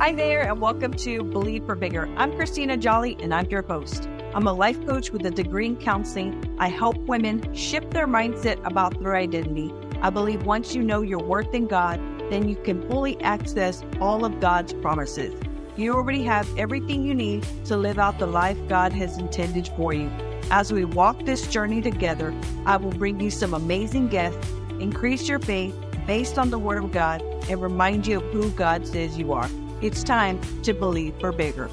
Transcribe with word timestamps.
Hi 0.00 0.14
there, 0.14 0.48
and 0.48 0.58
welcome 0.62 0.94
to 0.94 1.22
Believe 1.22 1.66
for 1.66 1.74
Bigger. 1.74 2.08
I'm 2.16 2.34
Christina 2.34 2.74
Jolly, 2.78 3.18
and 3.20 3.34
I'm 3.34 3.44
your 3.50 3.60
host. 3.60 4.08
I'm 4.34 4.46
a 4.46 4.52
life 4.52 4.82
coach 4.86 5.10
with 5.10 5.26
a 5.26 5.30
degree 5.30 5.66
in 5.66 5.76
counseling. 5.76 6.56
I 6.58 6.68
help 6.68 6.96
women 7.00 7.54
shift 7.54 7.90
their 7.90 8.06
mindset 8.06 8.66
about 8.66 8.98
their 8.98 9.14
identity. 9.14 9.74
I 10.00 10.08
believe 10.08 10.46
once 10.46 10.74
you 10.74 10.82
know 10.82 11.02
your 11.02 11.18
worth 11.18 11.52
in 11.52 11.66
God, 11.66 12.00
then 12.30 12.48
you 12.48 12.56
can 12.56 12.88
fully 12.88 13.20
access 13.20 13.84
all 14.00 14.24
of 14.24 14.40
God's 14.40 14.72
promises. 14.72 15.38
You 15.76 15.92
already 15.92 16.22
have 16.22 16.48
everything 16.58 17.02
you 17.02 17.14
need 17.14 17.46
to 17.66 17.76
live 17.76 17.98
out 17.98 18.18
the 18.18 18.26
life 18.26 18.56
God 18.70 18.94
has 18.94 19.18
intended 19.18 19.68
for 19.76 19.92
you. 19.92 20.10
As 20.50 20.72
we 20.72 20.86
walk 20.86 21.26
this 21.26 21.46
journey 21.46 21.82
together, 21.82 22.34
I 22.64 22.78
will 22.78 22.90
bring 22.92 23.20
you 23.20 23.30
some 23.30 23.52
amazing 23.52 24.08
guests, 24.08 24.50
increase 24.80 25.28
your 25.28 25.40
faith 25.40 25.74
based 26.06 26.38
on 26.38 26.48
the 26.48 26.58
Word 26.58 26.82
of 26.82 26.90
God, 26.90 27.20
and 27.50 27.60
remind 27.60 28.06
you 28.06 28.22
of 28.22 28.32
who 28.32 28.48
God 28.52 28.86
says 28.86 29.18
you 29.18 29.34
are. 29.34 29.50
It's 29.82 30.04
time 30.04 30.38
to 30.64 30.74
believe 30.74 31.18
for 31.20 31.32
bigger. 31.32 31.70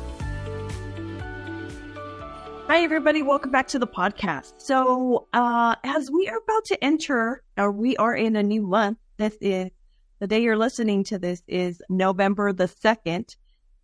Hi, 2.68 2.82
everybody. 2.82 3.22
Welcome 3.22 3.52
back 3.52 3.68
to 3.68 3.80
the 3.80 3.88
podcast. 3.88 4.62
So, 4.62 5.28
uh, 5.34 5.76
as 5.84 6.10
we 6.10 6.30
are 6.30 6.38
about 6.38 6.64
to 6.68 6.82
enter, 6.82 7.44
or 7.58 7.70
we 7.70 7.98
are 7.98 8.16
in 8.16 8.38
a 8.38 8.44
new 8.44 8.62
month, 8.62 8.98
this 9.18 9.38
is 9.42 9.72
the 10.20 10.28
day 10.28 10.42
you're 10.42 10.56
listening 10.56 11.04
to 11.06 11.18
this 11.20 11.42
is 11.48 11.82
November 11.90 12.54
the 12.54 12.70
2nd. 12.70 13.36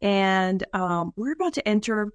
And 0.02 0.64
um, 0.72 1.12
we're 1.18 1.34
about 1.34 1.56
to 1.56 1.68
enter, 1.68 2.14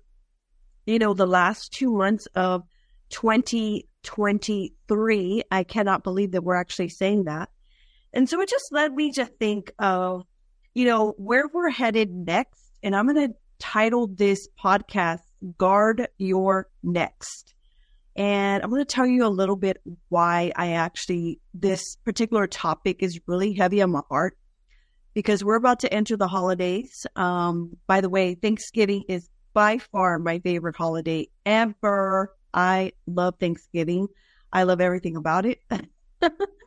you 0.86 0.98
know, 0.98 1.12
the 1.12 1.26
last 1.26 1.74
two 1.74 1.92
months 1.92 2.24
of 2.34 2.62
2023. 3.10 5.42
I 5.50 5.62
cannot 5.62 6.04
believe 6.04 6.32
that 6.32 6.42
we're 6.42 6.54
actually 6.54 6.88
saying 6.88 7.24
that. 7.24 7.50
And 8.14 8.30
so 8.30 8.40
it 8.40 8.48
just 8.48 8.72
led 8.72 8.94
me 8.94 9.12
to 9.12 9.26
think 9.26 9.72
of 9.78 10.24
you 10.78 10.84
know, 10.84 11.12
where 11.16 11.48
we're 11.52 11.70
headed 11.70 12.14
next. 12.14 12.70
And 12.84 12.94
I'm 12.94 13.12
going 13.12 13.30
to 13.30 13.34
title 13.58 14.06
this 14.06 14.46
podcast, 14.62 15.22
Guard 15.58 16.06
Your 16.18 16.68
Next. 16.84 17.52
And 18.14 18.62
I'm 18.62 18.70
going 18.70 18.82
to 18.82 18.94
tell 18.94 19.04
you 19.04 19.26
a 19.26 19.28
little 19.28 19.56
bit 19.56 19.78
why 20.08 20.52
I 20.54 20.74
actually, 20.74 21.40
this 21.52 21.96
particular 22.04 22.46
topic 22.46 22.98
is 23.02 23.18
really 23.26 23.54
heavy 23.54 23.82
on 23.82 23.90
my 23.90 24.02
heart 24.08 24.38
because 25.14 25.42
we're 25.42 25.56
about 25.56 25.80
to 25.80 25.92
enter 25.92 26.16
the 26.16 26.28
holidays. 26.28 27.08
Um, 27.16 27.76
by 27.88 28.00
the 28.00 28.08
way, 28.08 28.36
Thanksgiving 28.36 29.02
is 29.08 29.28
by 29.54 29.78
far 29.78 30.20
my 30.20 30.38
favorite 30.38 30.76
holiday 30.76 31.26
ever. 31.44 32.32
I 32.54 32.92
love 33.08 33.34
Thanksgiving. 33.40 34.06
I 34.52 34.62
love 34.62 34.80
everything 34.80 35.16
about 35.16 35.44
it. 35.44 35.58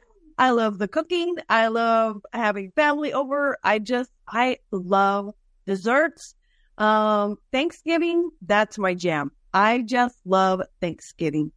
I 0.42 0.50
love 0.50 0.80
the 0.80 0.88
cooking. 0.88 1.36
I 1.50 1.68
love 1.68 2.26
having 2.34 2.72
family 2.72 3.14
over. 3.14 3.60
I 3.64 3.78
just, 3.78 4.10
I 4.28 4.58
love 4.72 5.36
desserts. 5.68 6.34
Um, 6.80 7.36
Thanksgiving, 7.52 8.32
that's 8.42 8.80
my 8.80 8.96
jam. 8.96 9.34
I 9.54 9.84
just 9.84 10.16
love 10.26 10.64
Thanksgiving. 10.82 11.52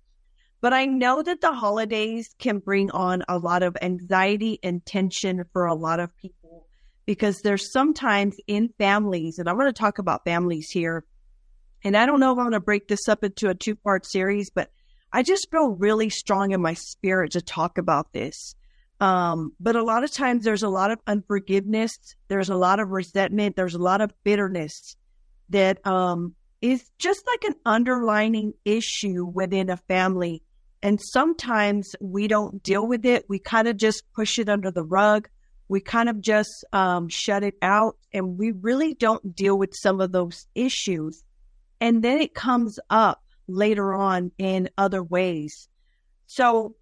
But 0.60 0.74
I 0.74 0.84
know 0.84 1.22
that 1.22 1.40
the 1.40 1.54
holidays 1.54 2.34
can 2.38 2.58
bring 2.58 2.90
on 2.90 3.22
a 3.26 3.38
lot 3.38 3.62
of 3.62 3.74
anxiety 3.80 4.58
and 4.62 4.84
tension 4.84 5.46
for 5.54 5.64
a 5.64 5.74
lot 5.74 5.98
of 5.98 6.14
people 6.18 6.66
because 7.06 7.40
there's 7.40 7.72
sometimes 7.72 8.36
in 8.46 8.68
families, 8.76 9.38
and 9.38 9.48
I'm 9.48 9.56
going 9.56 9.72
to 9.72 9.72
talk 9.72 9.98
about 9.98 10.26
families 10.26 10.68
here. 10.70 11.06
And 11.84 11.96
I 11.96 12.04
don't 12.04 12.20
know 12.20 12.32
if 12.32 12.38
I'm 12.38 12.44
going 12.44 12.52
to 12.52 12.60
break 12.60 12.88
this 12.88 13.08
up 13.08 13.24
into 13.24 13.48
a 13.48 13.54
two 13.54 13.76
part 13.76 14.04
series, 14.04 14.50
but 14.50 14.70
I 15.10 15.22
just 15.22 15.50
feel 15.50 15.70
really 15.70 16.10
strong 16.10 16.50
in 16.50 16.60
my 16.60 16.74
spirit 16.74 17.32
to 17.32 17.40
talk 17.40 17.78
about 17.78 18.12
this. 18.12 18.54
Um, 19.00 19.52
but 19.60 19.76
a 19.76 19.82
lot 19.82 20.04
of 20.04 20.12
times 20.12 20.44
there's 20.44 20.62
a 20.62 20.68
lot 20.68 20.90
of 20.90 20.98
unforgiveness. 21.06 21.92
There's 22.28 22.48
a 22.48 22.56
lot 22.56 22.80
of 22.80 22.90
resentment. 22.90 23.56
There's 23.56 23.74
a 23.74 23.82
lot 23.82 24.00
of 24.00 24.12
bitterness 24.22 24.96
that, 25.50 25.84
um, 25.86 26.34
is 26.62 26.90
just 26.98 27.26
like 27.26 27.44
an 27.44 27.56
underlining 27.66 28.54
issue 28.64 29.24
within 29.24 29.68
a 29.68 29.76
family. 29.76 30.42
And 30.82 31.00
sometimes 31.00 31.94
we 32.00 32.28
don't 32.28 32.62
deal 32.62 32.86
with 32.86 33.04
it. 33.04 33.24
We 33.28 33.38
kind 33.38 33.68
of 33.68 33.76
just 33.76 34.04
push 34.14 34.38
it 34.38 34.48
under 34.48 34.70
the 34.70 34.84
rug. 34.84 35.28
We 35.68 35.80
kind 35.80 36.08
of 36.08 36.20
just, 36.20 36.64
um, 36.72 37.08
shut 37.08 37.42
it 37.42 37.56
out 37.60 37.96
and 38.12 38.38
we 38.38 38.52
really 38.52 38.94
don't 38.94 39.34
deal 39.34 39.58
with 39.58 39.74
some 39.74 40.00
of 40.00 40.12
those 40.12 40.46
issues. 40.54 41.22
And 41.80 42.02
then 42.02 42.20
it 42.20 42.34
comes 42.34 42.78
up 42.88 43.22
later 43.48 43.92
on 43.92 44.30
in 44.38 44.70
other 44.78 45.02
ways. 45.02 45.68
So 46.26 46.76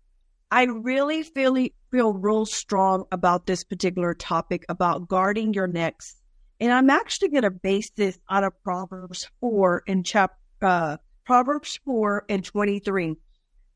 I 0.50 0.64
really 0.64 1.22
feel, 1.22 1.56
feel 1.92 2.14
real 2.14 2.46
strong 2.46 3.04
about 3.12 3.46
this 3.46 3.62
particular 3.62 4.14
topic 4.14 4.64
about 4.68 5.06
guarding 5.06 5.52
your 5.52 5.68
necks. 5.68 6.16
And 6.58 6.72
I'm 6.72 6.90
actually 6.90 7.28
going 7.28 7.42
to 7.42 7.50
base 7.50 7.90
this 7.90 8.18
out 8.30 8.44
of 8.44 8.60
Proverbs 8.64 9.28
4 9.40 9.82
in 9.86 10.02
chapter, 10.02 10.36
uh, 10.62 10.96
Proverbs 11.24 11.78
4 11.84 12.24
and 12.28 12.44
23. 12.44 13.14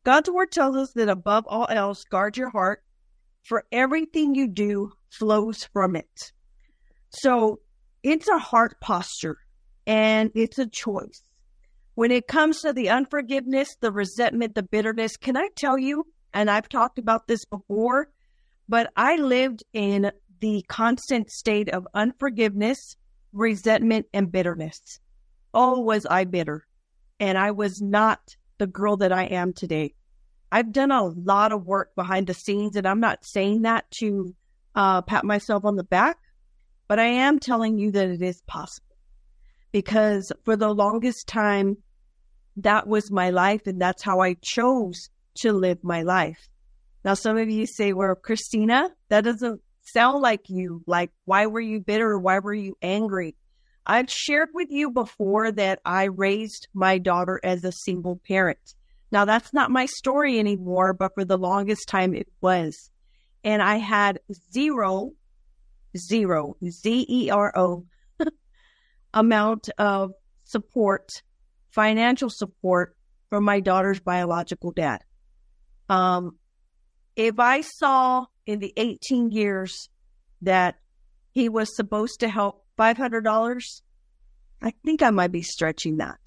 God's 0.03 0.31
word 0.31 0.51
tells 0.51 0.77
us 0.77 0.93
that 0.95 1.09
above 1.09 1.45
all 1.47 1.67
else, 1.69 2.05
guard 2.05 2.37
your 2.37 2.51
heart, 2.51 2.83
for 3.43 3.65
everything 3.71 4.35
you 4.35 4.49
do 4.49 4.93
flows 5.11 5.69
from 5.73 5.95
it. 5.95 6.33
So 7.11 7.61
it's 8.03 8.29
a 8.29 8.39
heart 8.39 8.81
posture 8.81 9.39
and 9.87 10.31
it's 10.35 10.59
a 10.59 10.67
choice. 10.67 11.23
When 11.95 12.11
it 12.11 12.29
comes 12.29 12.61
to 12.61 12.73
the 12.73 12.91
unforgiveness, 12.91 13.77
the 13.81 13.93
resentment, 13.93 14.55
the 14.55 14.63
bitterness, 14.63 15.17
can 15.17 15.37
I 15.37 15.49
tell 15.57 15.79
you, 15.79 16.07
and 16.37 16.51
I've 16.51 16.69
talked 16.69 16.99
about 16.99 17.27
this 17.27 17.47
before, 17.47 18.11
but 18.69 18.93
I 18.95 19.17
lived 19.17 19.65
in 19.73 20.13
the 20.41 20.63
constant 20.69 21.31
state 21.31 21.71
of 21.71 21.89
unforgiveness, 21.95 22.95
resentment, 23.33 24.05
and 24.13 24.31
bitterness. 24.31 25.01
Oh, 25.55 25.81
was 25.81 26.05
I 26.05 26.25
bitter. 26.25 26.67
And 27.19 27.39
I 27.39 27.53
was 27.53 27.81
not 27.81 28.37
the 28.59 28.67
girl 28.67 28.99
that 28.99 29.13
I 29.13 29.25
am 29.25 29.55
today. 29.55 29.95
I've 30.53 30.73
done 30.73 30.91
a 30.91 31.05
lot 31.05 31.53
of 31.53 31.65
work 31.65 31.95
behind 31.95 32.27
the 32.27 32.35
scenes, 32.35 32.77
and 32.77 32.87
I'm 32.87 33.01
not 33.01 33.25
saying 33.25 33.63
that 33.63 33.91
to 33.93 34.35
uh, 34.75 35.01
pat 35.01 35.25
myself 35.25 35.65
on 35.65 35.77
the 35.77 35.85
back, 35.85 36.19
but 36.87 36.99
I 36.99 37.07
am 37.07 37.39
telling 37.39 37.79
you 37.79 37.91
that 37.93 38.11
it 38.11 38.21
is 38.21 38.43
possible. 38.43 38.95
Because 39.73 40.31
for 40.45 40.55
the 40.55 40.69
longest 40.69 41.29
time, 41.29 41.79
that 42.57 42.87
was 42.87 43.11
my 43.11 43.31
life, 43.31 43.67
and 43.67 43.81
that's 43.81 44.03
how 44.03 44.21
I 44.21 44.37
chose 44.43 45.09
to 45.43 45.53
live 45.53 45.83
my 45.83 46.03
life. 46.03 46.49
Now, 47.05 47.15
some 47.15 47.39
of 47.39 47.49
you 47.49 47.67
say, 47.67 47.93
well, 47.93 48.15
Christina, 48.15 48.91
that 49.09 49.25
doesn't 49.25 49.61
sound 49.83 50.23
like 50.23 50.49
you. 50.49 50.83
Like, 50.87 51.11
why 51.25 51.47
were 51.47 51.61
you 51.61 51.81
bitter? 51.81 52.19
Why 52.19 52.41
were 52.41 52.55
you 52.55 52.77
angry? 52.83 53.37
I've 53.87 54.11
shared 54.11 54.49
with 54.53 54.71
you 54.71 54.91
before 54.91 55.53
that 55.53 55.79
I 55.85 56.05
raised 56.05 56.67
my 56.75 56.99
daughter 56.99 57.41
as 57.45 57.63
a 57.63 57.71
single 57.71 58.21
parent. 58.27 58.75
Now, 59.13 59.25
that's 59.25 59.53
not 59.55 59.71
my 59.71 59.87
story 59.87 60.41
anymore, 60.41 60.93
but 60.93 61.15
for 61.15 61.25
the 61.25 61.39
longest 61.39 61.89
time 61.89 62.15
it 62.15 62.29
was. 62.41 62.91
And 63.45 63.63
I 63.63 63.77
had 63.77 64.19
zero, 64.53 65.13
zero, 65.97 66.57
Z 66.69 67.07
E 67.09 67.31
R 67.31 67.57
O 67.57 67.87
amount 69.15 69.69
of 69.79 70.11
support, 70.45 71.23
financial 71.71 72.31
support 72.31 72.97
from 73.31 73.45
my 73.45 73.61
daughter's 73.61 74.01
biological 74.01 74.73
dad. 74.73 75.03
Um, 75.89 76.37
if 77.15 77.39
I 77.39 77.63
saw 77.63 78.27
in 78.45 78.59
the 78.59 78.73
18 78.77 79.31
years 79.31 79.89
that 80.43 80.77
he 81.33 81.49
was 81.49 81.75
supposed 81.75 82.21
to 82.21 82.29
help 82.29 82.65
$500, 82.79 83.83
I 84.63 84.73
think 84.85 85.03
I 85.03 85.11
might 85.11 85.33
be 85.33 85.43
stretching 85.43 85.99
that. 85.99 86.21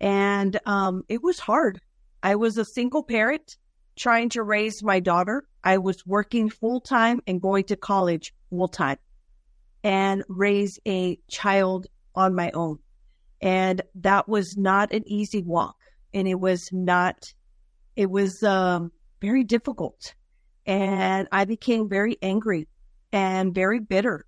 And 0.00 0.58
um, 0.66 1.04
it 1.08 1.22
was 1.22 1.38
hard. 1.38 1.80
I 2.22 2.36
was 2.36 2.58
a 2.58 2.64
single 2.64 3.02
parent 3.02 3.56
trying 3.96 4.28
to 4.30 4.42
raise 4.42 4.82
my 4.82 5.00
daughter. 5.00 5.44
I 5.64 5.78
was 5.78 6.06
working 6.06 6.50
full 6.50 6.80
time 6.80 7.20
and 7.26 7.40
going 7.40 7.64
to 7.64 7.76
college 7.76 8.34
full 8.50 8.68
time 8.68 8.98
and 9.82 10.24
raise 10.28 10.78
a 10.86 11.18
child 11.30 11.86
on 12.14 12.34
my 12.34 12.50
own. 12.52 12.78
And 13.40 13.82
that 13.96 14.28
was 14.28 14.56
not 14.56 14.92
an 14.92 15.04
easy 15.06 15.42
walk. 15.42 15.76
And 16.12 16.26
it 16.26 16.40
was 16.40 16.68
not 16.72 17.32
it 17.96 18.10
was 18.10 18.42
um, 18.42 18.92
very 19.20 19.42
difficult. 19.42 20.14
And 20.66 21.28
I 21.32 21.44
became 21.44 21.88
very 21.88 22.18
angry 22.22 22.68
and 23.12 23.54
very 23.54 23.80
bitter. 23.80 24.26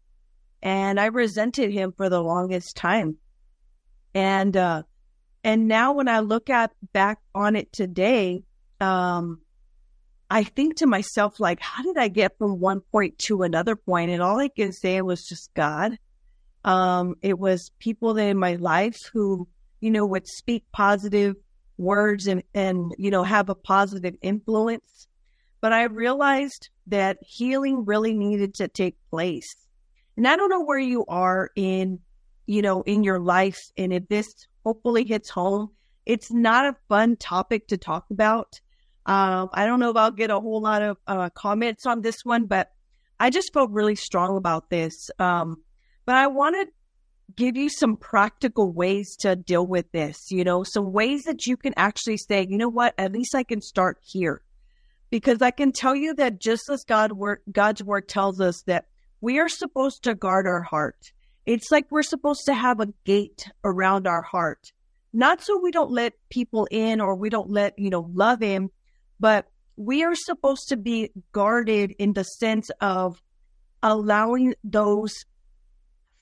And 0.62 0.98
I 0.98 1.06
resented 1.06 1.72
him 1.72 1.92
for 1.96 2.08
the 2.08 2.22
longest 2.22 2.76
time. 2.76 3.18
And, 4.14 4.56
uh, 4.56 4.82
and 5.44 5.68
now 5.68 5.92
when 5.92 6.08
I 6.08 6.20
look 6.20 6.50
at 6.50 6.72
back 6.92 7.18
on 7.34 7.54
it 7.54 7.72
today, 7.72 8.42
um, 8.80 9.40
I 10.30 10.44
think 10.44 10.76
to 10.76 10.86
myself, 10.86 11.40
like, 11.40 11.60
how 11.60 11.82
did 11.82 11.96
I 11.96 12.08
get 12.08 12.36
from 12.38 12.60
one 12.60 12.80
point 12.92 13.18
to 13.26 13.42
another 13.42 13.76
point? 13.76 14.10
And 14.10 14.22
all 14.22 14.38
I 14.40 14.48
can 14.48 14.72
say 14.72 15.00
was 15.00 15.24
just 15.24 15.52
God. 15.54 15.98
Um, 16.64 17.14
it 17.22 17.38
was 17.38 17.70
people 17.78 18.16
in 18.18 18.38
my 18.38 18.56
life 18.56 18.98
who, 19.12 19.48
you 19.80 19.90
know, 19.90 20.04
would 20.04 20.26
speak 20.26 20.64
positive 20.72 21.36
words 21.78 22.26
and, 22.26 22.42
and, 22.54 22.94
you 22.98 23.10
know, 23.10 23.22
have 23.22 23.48
a 23.48 23.54
positive 23.54 24.16
influence. 24.20 25.06
But 25.60 25.72
I 25.72 25.84
realized 25.84 26.68
that 26.88 27.18
healing 27.22 27.84
really 27.84 28.14
needed 28.14 28.54
to 28.54 28.68
take 28.68 28.96
place. 29.10 29.56
And 30.16 30.26
I 30.26 30.36
don't 30.36 30.50
know 30.50 30.64
where 30.64 30.78
you 30.78 31.04
are 31.06 31.50
in, 31.56 32.00
you 32.46 32.62
know, 32.62 32.82
in 32.82 33.04
your 33.04 33.20
life. 33.20 33.58
And 33.76 33.92
if 33.92 34.08
this 34.08 34.46
hopefully 34.64 35.04
hits 35.04 35.30
home, 35.30 35.70
it's 36.06 36.30
not 36.32 36.64
a 36.64 36.76
fun 36.88 37.16
topic 37.16 37.68
to 37.68 37.76
talk 37.76 38.06
about. 38.10 38.60
Um, 39.06 39.48
I 39.52 39.66
don't 39.66 39.80
know 39.80 39.90
if 39.90 39.96
I'll 39.96 40.10
get 40.10 40.30
a 40.30 40.40
whole 40.40 40.60
lot 40.60 40.82
of 40.82 40.96
uh, 41.06 41.30
comments 41.30 41.86
on 41.86 42.02
this 42.02 42.24
one, 42.24 42.46
but 42.46 42.70
I 43.20 43.30
just 43.30 43.52
felt 43.52 43.70
really 43.70 43.94
strong 43.94 44.36
about 44.36 44.70
this. 44.70 45.10
Um, 45.18 45.62
but 46.06 46.16
I 46.16 46.26
want 46.26 46.56
to 46.56 46.72
give 47.36 47.56
you 47.56 47.68
some 47.68 47.96
practical 47.96 48.72
ways 48.72 49.16
to 49.20 49.36
deal 49.36 49.66
with 49.66 49.90
this, 49.92 50.30
you 50.30 50.44
know, 50.44 50.64
some 50.64 50.92
ways 50.92 51.24
that 51.24 51.46
you 51.46 51.56
can 51.56 51.74
actually 51.76 52.16
say, 52.16 52.46
you 52.48 52.56
know 52.56 52.68
what, 52.68 52.94
at 52.98 53.12
least 53.12 53.34
I 53.34 53.42
can 53.42 53.60
start 53.60 53.98
here. 54.02 54.42
Because 55.10 55.40
I 55.40 55.50
can 55.50 55.72
tell 55.72 55.94
you 55.94 56.14
that 56.14 56.40
just 56.40 56.68
as 56.70 56.84
God 56.84 57.12
word, 57.12 57.40
God's 57.50 57.82
word 57.82 58.08
tells 58.08 58.40
us 58.40 58.62
that 58.66 58.86
we 59.20 59.38
are 59.38 59.48
supposed 59.48 60.02
to 60.04 60.14
guard 60.14 60.46
our 60.46 60.62
heart. 60.62 61.12
It's 61.46 61.70
like 61.70 61.86
we're 61.90 62.02
supposed 62.02 62.44
to 62.46 62.54
have 62.54 62.80
a 62.80 62.92
gate 63.04 63.48
around 63.64 64.06
our 64.06 64.22
heart. 64.22 64.72
Not 65.12 65.42
so 65.42 65.58
we 65.62 65.70
don't 65.70 65.90
let 65.90 66.12
people 66.28 66.68
in 66.70 67.00
or 67.00 67.14
we 67.14 67.30
don't 67.30 67.50
let, 67.50 67.78
you 67.78 67.88
know, 67.88 68.10
love 68.12 68.42
in, 68.42 68.68
but 69.18 69.46
we 69.76 70.04
are 70.04 70.14
supposed 70.14 70.68
to 70.68 70.76
be 70.76 71.10
guarded 71.32 71.94
in 71.98 72.12
the 72.12 72.24
sense 72.24 72.70
of 72.80 73.22
allowing 73.82 74.54
those 74.62 75.14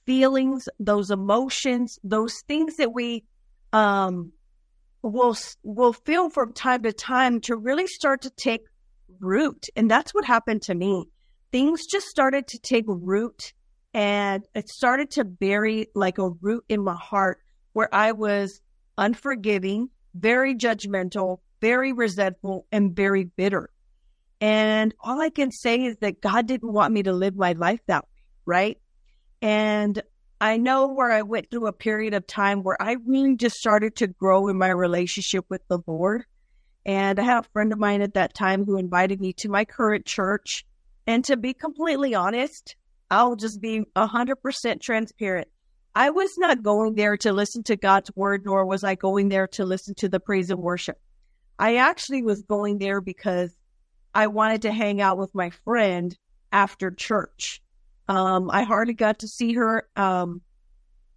feelings, 0.06 0.69
those 0.79 1.11
emotions, 1.11 1.99
those 2.03 2.41
things 2.49 2.76
that 2.76 2.94
we 2.94 3.25
um, 3.73 4.32
will 5.03 5.37
will 5.62 5.93
feel 5.93 6.31
from 6.31 6.53
time 6.53 6.82
to 6.82 6.93
time 6.93 7.41
to 7.43 7.56
really 7.56 7.87
start 7.87 8.23
to 8.23 8.31
take 8.31 8.62
root. 9.20 9.67
And 9.76 9.91
that's 9.91 10.14
what 10.14 10.25
happened 10.25 10.62
to 10.62 10.75
me. 10.75 11.05
Things 11.53 11.87
just 11.87 12.06
started 12.06 12.47
to 12.49 12.58
take 12.58 12.85
root 12.87 13.53
and 13.94 14.44
it 14.55 14.69
started 14.69 15.11
to 15.12 15.25
bury 15.25 15.88
like 15.94 16.19
a 16.19 16.29
root 16.29 16.64
in 16.69 16.82
my 16.82 16.97
heart 16.97 17.38
where 17.73 17.93
I 17.94 18.12
was 18.12 18.61
unforgiving, 18.99 19.88
very 20.14 20.55
judgmental, 20.55 21.38
very 21.61 21.93
resentful, 21.93 22.67
and 22.73 22.94
very 22.94 23.25
bitter. 23.25 23.70
And 24.41 24.94
all 25.00 25.20
I 25.20 25.31
can 25.31 25.50
say 25.50 25.85
is 25.85 25.97
that 25.99 26.20
God 26.20 26.47
didn't 26.47 26.73
want 26.73 26.93
me 26.93 27.05
to 27.05 27.12
live 27.12 27.37
my 27.37 27.53
life 27.53 27.81
that 27.87 28.05
way, 28.05 28.11
right? 28.44 28.79
And 29.46 30.02
I 30.40 30.56
know 30.56 30.88
where 30.88 31.12
I 31.12 31.22
went 31.22 31.52
through 31.52 31.69
a 31.69 31.72
period 31.72 32.14
of 32.14 32.26
time 32.26 32.64
where 32.64 32.76
I 32.82 32.96
really 33.06 33.37
just 33.37 33.54
started 33.54 33.94
to 33.94 34.08
grow 34.08 34.48
in 34.48 34.58
my 34.58 34.70
relationship 34.70 35.44
with 35.48 35.62
the 35.69 35.78
Lord. 35.87 36.25
And 36.84 37.20
I 37.20 37.22
had 37.22 37.44
a 37.44 37.48
friend 37.52 37.72
of 37.72 37.78
mine 37.78 38.02
at 38.02 38.14
that 38.14 38.34
time 38.34 38.64
who 38.64 38.76
invited 38.76 39.20
me 39.20 39.32
to 39.34 39.48
my 39.48 39.64
current 39.64 40.04
church. 40.04 40.66
And 41.06 41.25
to 41.26 41.37
be 41.37 41.54
completely 41.54 42.12
honest, 42.12 42.75
I'll 43.08 43.37
just 43.37 43.60
be 43.60 43.84
100% 43.94 44.81
transparent. 44.81 45.46
I 45.94 46.10
was 46.10 46.37
not 46.38 46.64
going 46.64 46.96
there 46.96 47.16
to 47.19 47.32
listen 47.32 47.62
to 47.64 47.76
God's 47.76 48.10
word, 48.16 48.44
nor 48.44 48.66
was 48.66 48.82
I 48.82 48.96
going 48.96 49.28
there 49.28 49.46
to 49.46 49.64
listen 49.64 49.94
to 49.98 50.08
the 50.08 50.19
praise 50.19 50.50
and 50.50 50.58
worship. 50.58 50.98
I 51.56 51.76
actually 51.76 52.25
was 52.25 52.43
going 52.43 52.78
there 52.78 53.00
because 53.00 53.54
I 54.12 54.26
wanted 54.26 54.62
to 54.62 54.72
hang 54.72 55.00
out 55.00 55.19
with 55.19 55.32
my 55.37 55.50
friend 55.50 56.19
after 56.50 56.90
church. 56.90 57.62
Um, 58.08 58.50
I 58.50 58.62
hardly 58.62 58.94
got 58.94 59.20
to 59.20 59.29
see 59.29 59.55
her, 59.55 59.88
um, 59.97 60.43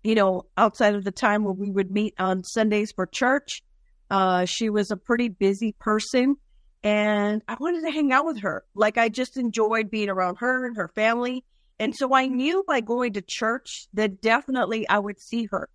you 0.04 0.16
know, 0.16 0.44
outside 0.58 0.96
of 0.96 1.04
the 1.04 1.12
time 1.12 1.44
when 1.44 1.58
we 1.58 1.70
would 1.70 1.92
meet 1.92 2.16
on 2.18 2.44
Sundays 2.44 2.92
for 2.92 3.06
church. 3.06 3.64
Uh, 4.10 4.46
she 4.46 4.70
was 4.70 4.90
a 4.90 4.98
pretty 4.98 5.30
busy 5.30 5.74
person 5.74 6.38
and 6.84 7.42
I 7.48 7.58
wanted 7.60 7.82
to 7.82 7.92
hang 7.92 8.12
out 8.12 8.26
with 8.26 8.40
her. 8.40 8.64
Like 8.74 8.98
I 8.98 9.10
just 9.10 9.38
enjoyed 9.38 9.92
being 9.92 10.10
around 10.10 10.38
her 10.38 10.66
and 10.66 10.78
her 10.78 10.88
family. 10.96 11.44
And 11.80 11.96
so 11.96 12.14
I 12.14 12.28
knew 12.28 12.64
by 12.68 12.82
going 12.82 13.14
to 13.14 13.22
church 13.22 13.88
that 13.94 14.22
definitely 14.22 14.88
I 14.88 15.00
would 15.00 15.20
see 15.20 15.48
her. 15.52 15.70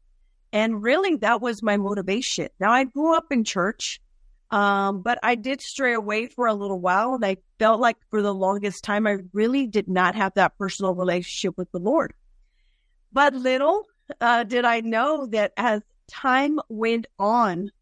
And 0.52 0.82
really 0.82 1.16
that 1.16 1.40
was 1.40 1.62
my 1.62 1.76
motivation. 1.76 2.48
Now 2.60 2.72
I 2.72 2.84
grew 2.84 3.14
up 3.14 3.26
in 3.30 3.44
church. 3.44 4.00
Um, 4.54 5.02
but 5.02 5.18
I 5.20 5.34
did 5.34 5.60
stray 5.60 5.94
away 5.94 6.28
for 6.28 6.46
a 6.46 6.54
little 6.54 6.78
while. 6.78 7.14
And 7.14 7.24
I 7.24 7.38
felt 7.58 7.80
like 7.80 7.96
for 8.10 8.22
the 8.22 8.32
longest 8.32 8.84
time, 8.84 9.04
I 9.04 9.16
really 9.32 9.66
did 9.66 9.88
not 9.88 10.14
have 10.14 10.32
that 10.34 10.56
personal 10.56 10.94
relationship 10.94 11.58
with 11.58 11.72
the 11.72 11.80
Lord. 11.80 12.14
But 13.12 13.34
little 13.34 13.82
uh, 14.20 14.44
did 14.44 14.64
I 14.64 14.78
know 14.78 15.26
that 15.32 15.54
as 15.56 15.82
time 16.08 16.60
went 16.68 17.08
on, 17.18 17.72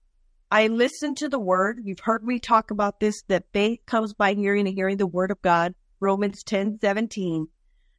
I 0.50 0.69
listened 0.69 1.19
to 1.19 1.28
the 1.28 1.38
word. 1.38 1.80
You've 1.84 2.00
heard 2.00 2.24
me 2.24 2.38
talk 2.38 2.70
about 2.70 3.00
this 3.00 3.22
that 3.28 3.44
faith 3.52 3.80
comes 3.84 4.14
by 4.14 4.32
hearing 4.32 4.66
and 4.66 4.74
hearing 4.74 4.96
the 4.96 5.06
word 5.06 5.30
of 5.30 5.42
God, 5.42 5.74
Romans 6.00 6.42
10 6.42 6.78
17. 6.80 7.48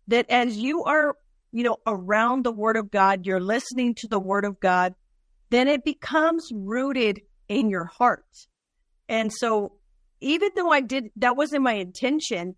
That 0.08 0.28
as 0.32 0.58
you 0.58 0.84
are, 0.86 1.16
you 1.52 1.62
know, 1.62 1.78
around 1.86 2.44
the 2.44 2.52
word 2.52 2.78
of 2.78 2.90
God, 2.90 3.28
you're 3.28 3.40
listening 3.40 3.94
to 3.96 4.08
the 4.08 4.20
word 4.20 4.46
of 4.46 4.60
God, 4.60 4.96
then 5.52 5.68
it 5.68 5.86
becomes 5.86 6.50
rooted 6.52 7.22
in 7.48 7.70
your 7.70 7.86
heart. 7.86 8.26
And 9.10 9.32
so 9.32 9.74
even 10.22 10.50
though 10.56 10.72
I 10.72 10.82
did, 10.82 11.12
that 11.18 11.36
wasn't 11.36 11.64
my 11.64 11.74
intention, 11.74 12.56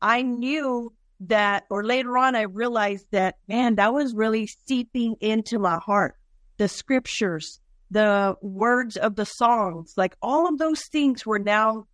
I 0.00 0.22
knew 0.22 0.92
that, 1.20 1.64
or 1.70 1.84
later 1.84 2.16
on, 2.16 2.36
I 2.36 2.42
realized 2.42 3.06
that, 3.10 3.36
man, 3.48 3.74
that 3.76 3.92
was 3.92 4.14
really 4.14 4.48
seeping 4.66 5.16
into 5.20 5.58
my 5.58 5.78
heart. 5.78 6.14
The 6.58 6.68
scriptures, 6.68 7.60
the 7.90 8.36
words 8.40 8.96
of 8.96 9.16
the 9.16 9.24
songs, 9.24 9.94
like 9.96 10.16
all 10.22 10.48
of 10.48 10.58
those 10.58 10.82
things 10.92 11.26
were 11.26 11.38
now, 11.38 11.86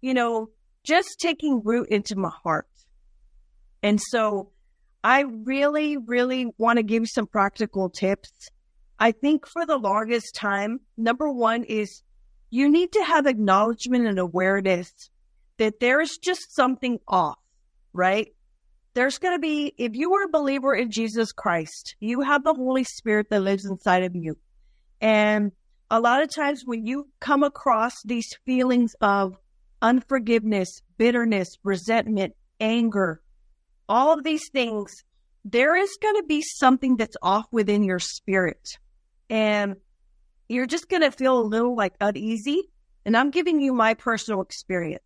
you 0.00 0.14
know, 0.14 0.50
just 0.84 1.18
taking 1.18 1.62
root 1.64 1.88
into 1.88 2.16
my 2.16 2.30
heart. 2.44 2.68
And 3.82 4.00
so 4.00 4.50
I 5.02 5.20
really, 5.22 5.96
really 5.96 6.46
want 6.58 6.78
to 6.78 6.82
give 6.82 7.02
you 7.02 7.06
some 7.06 7.26
practical 7.26 7.90
tips. 7.90 8.30
I 8.98 9.12
think 9.12 9.46
for 9.46 9.64
the 9.64 9.76
longest 9.76 10.34
time, 10.34 10.80
number 10.96 11.30
one 11.30 11.64
is 11.64 12.02
you 12.50 12.70
need 12.70 12.92
to 12.92 13.02
have 13.02 13.26
acknowledgement 13.26 14.06
and 14.06 14.18
awareness 14.18 15.10
that 15.58 15.80
there's 15.80 16.16
just 16.18 16.54
something 16.54 16.98
off, 17.06 17.38
right? 17.92 18.28
There's 18.94 19.18
going 19.18 19.34
to 19.34 19.40
be, 19.40 19.74
if 19.76 19.94
you 19.94 20.14
are 20.14 20.24
a 20.24 20.28
believer 20.28 20.74
in 20.74 20.90
Jesus 20.90 21.32
Christ, 21.32 21.94
you 22.00 22.20
have 22.22 22.44
the 22.44 22.54
Holy 22.54 22.84
Spirit 22.84 23.28
that 23.30 23.40
lives 23.40 23.64
inside 23.64 24.02
of 24.02 24.16
you. 24.16 24.36
And 25.00 25.52
a 25.90 26.00
lot 26.00 26.22
of 26.22 26.34
times 26.34 26.62
when 26.64 26.86
you 26.86 27.08
come 27.20 27.42
across 27.42 27.94
these 28.04 28.28
feelings 28.44 28.94
of 29.00 29.36
unforgiveness, 29.82 30.82
bitterness, 30.96 31.48
resentment, 31.62 32.34
anger, 32.60 33.20
all 33.88 34.12
of 34.12 34.24
these 34.24 34.48
things, 34.52 35.04
there 35.44 35.76
is 35.76 35.96
going 36.02 36.16
to 36.16 36.24
be 36.24 36.42
something 36.42 36.96
that's 36.96 37.16
off 37.22 37.46
within 37.52 37.82
your 37.84 38.00
spirit. 38.00 38.78
And 39.30 39.76
you're 40.48 40.66
just 40.66 40.88
going 40.88 41.02
to 41.02 41.10
feel 41.10 41.38
a 41.38 41.42
little 41.42 41.76
like 41.76 41.94
uneasy. 42.00 42.70
And 43.04 43.16
I'm 43.16 43.30
giving 43.30 43.60
you 43.60 43.72
my 43.72 43.94
personal 43.94 44.42
experience. 44.42 45.02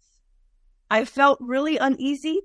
I 0.90 1.04
felt 1.04 1.38
really 1.40 1.78
uneasy. 1.78 2.40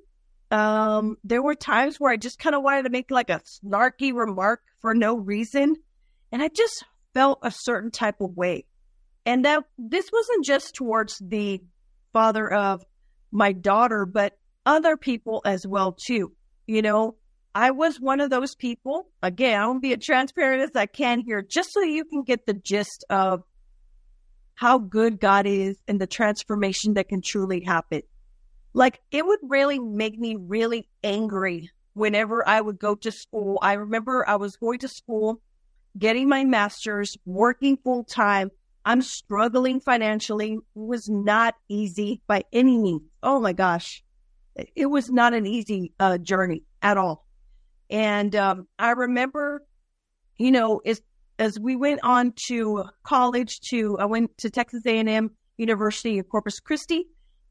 Um, 0.51 1.17
there 1.23 1.41
were 1.41 1.55
times 1.55 1.99
where 1.99 2.11
I 2.11 2.17
just 2.17 2.39
kind 2.39 2.55
of 2.55 2.63
wanted 2.63 2.83
to 2.83 2.89
make 2.89 3.11
like 3.11 3.29
a 3.29 3.41
snarky 3.41 4.13
remark 4.13 4.61
for 4.81 4.93
no 4.93 5.17
reason. 5.17 5.75
And 6.31 6.41
I 6.41 6.47
just 6.47 6.85
felt 7.13 7.39
a 7.41 7.51
certain 7.51 7.91
type 7.91 8.21
of 8.21 8.35
way. 8.35 8.65
And 9.25 9.43
that 9.45 9.63
this 9.77 10.09
wasn't 10.11 10.45
just 10.45 10.75
towards 10.75 11.19
the 11.19 11.61
father 12.13 12.51
of 12.51 12.85
my 13.31 13.51
daughter, 13.51 14.05
but 14.05 14.37
other 14.65 14.95
people 14.95 15.41
as 15.45 15.67
well 15.67 15.91
too. 15.91 16.31
You 16.65 16.81
know, 16.81 17.15
I 17.57 17.71
was 17.71 17.99
one 17.99 18.21
of 18.21 18.29
those 18.29 18.53
people. 18.53 19.07
Again, 19.23 19.59
I 19.59 19.65
to 19.65 19.79
be 19.79 19.91
as 19.91 20.05
transparent 20.05 20.61
as 20.61 20.75
I 20.75 20.85
can 20.85 21.21
here, 21.21 21.41
just 21.41 21.73
so 21.73 21.81
you 21.81 22.05
can 22.05 22.21
get 22.21 22.45
the 22.45 22.53
gist 22.53 23.03
of 23.09 23.41
how 24.53 24.77
good 24.77 25.19
God 25.19 25.47
is 25.47 25.75
and 25.87 25.99
the 25.99 26.05
transformation 26.05 26.93
that 26.93 27.09
can 27.09 27.19
truly 27.19 27.61
happen. 27.61 28.03
Like 28.75 29.01
it 29.09 29.25
would 29.25 29.39
really 29.41 29.79
make 29.79 30.19
me 30.19 30.37
really 30.39 30.87
angry 31.03 31.71
whenever 31.93 32.47
I 32.47 32.61
would 32.61 32.77
go 32.77 32.93
to 32.93 33.11
school. 33.11 33.57
I 33.59 33.73
remember 33.73 34.23
I 34.29 34.35
was 34.35 34.55
going 34.55 34.77
to 34.79 34.87
school, 34.87 35.41
getting 35.97 36.29
my 36.29 36.43
master's, 36.43 37.17
working 37.25 37.77
full 37.83 38.03
time. 38.03 38.51
I'm 38.85 39.01
struggling 39.01 39.79
financially. 39.79 40.53
It 40.53 40.59
was 40.75 41.09
not 41.09 41.55
easy 41.69 42.21
by 42.27 42.43
any 42.53 42.77
means. 42.77 43.01
Oh 43.23 43.39
my 43.39 43.53
gosh. 43.53 44.03
It 44.75 44.91
was 44.91 45.09
not 45.09 45.33
an 45.33 45.47
easy 45.47 45.93
uh, 45.99 46.19
journey 46.19 46.61
at 46.83 46.99
all. 46.99 47.26
And 47.89 48.35
um, 48.35 48.67
I 48.77 48.91
remember, 48.91 49.63
you 50.37 50.51
know, 50.51 50.81
as 50.85 51.01
as 51.39 51.59
we 51.59 51.75
went 51.75 51.99
on 52.03 52.33
to 52.47 52.85
college, 53.03 53.59
to 53.69 53.97
I 53.99 54.05
went 54.05 54.37
to 54.39 54.49
Texas 54.49 54.83
A&M 54.85 55.31
University 55.57 56.17
of 56.19 56.27
Corpus 56.29 56.59
Christi, 56.59 57.07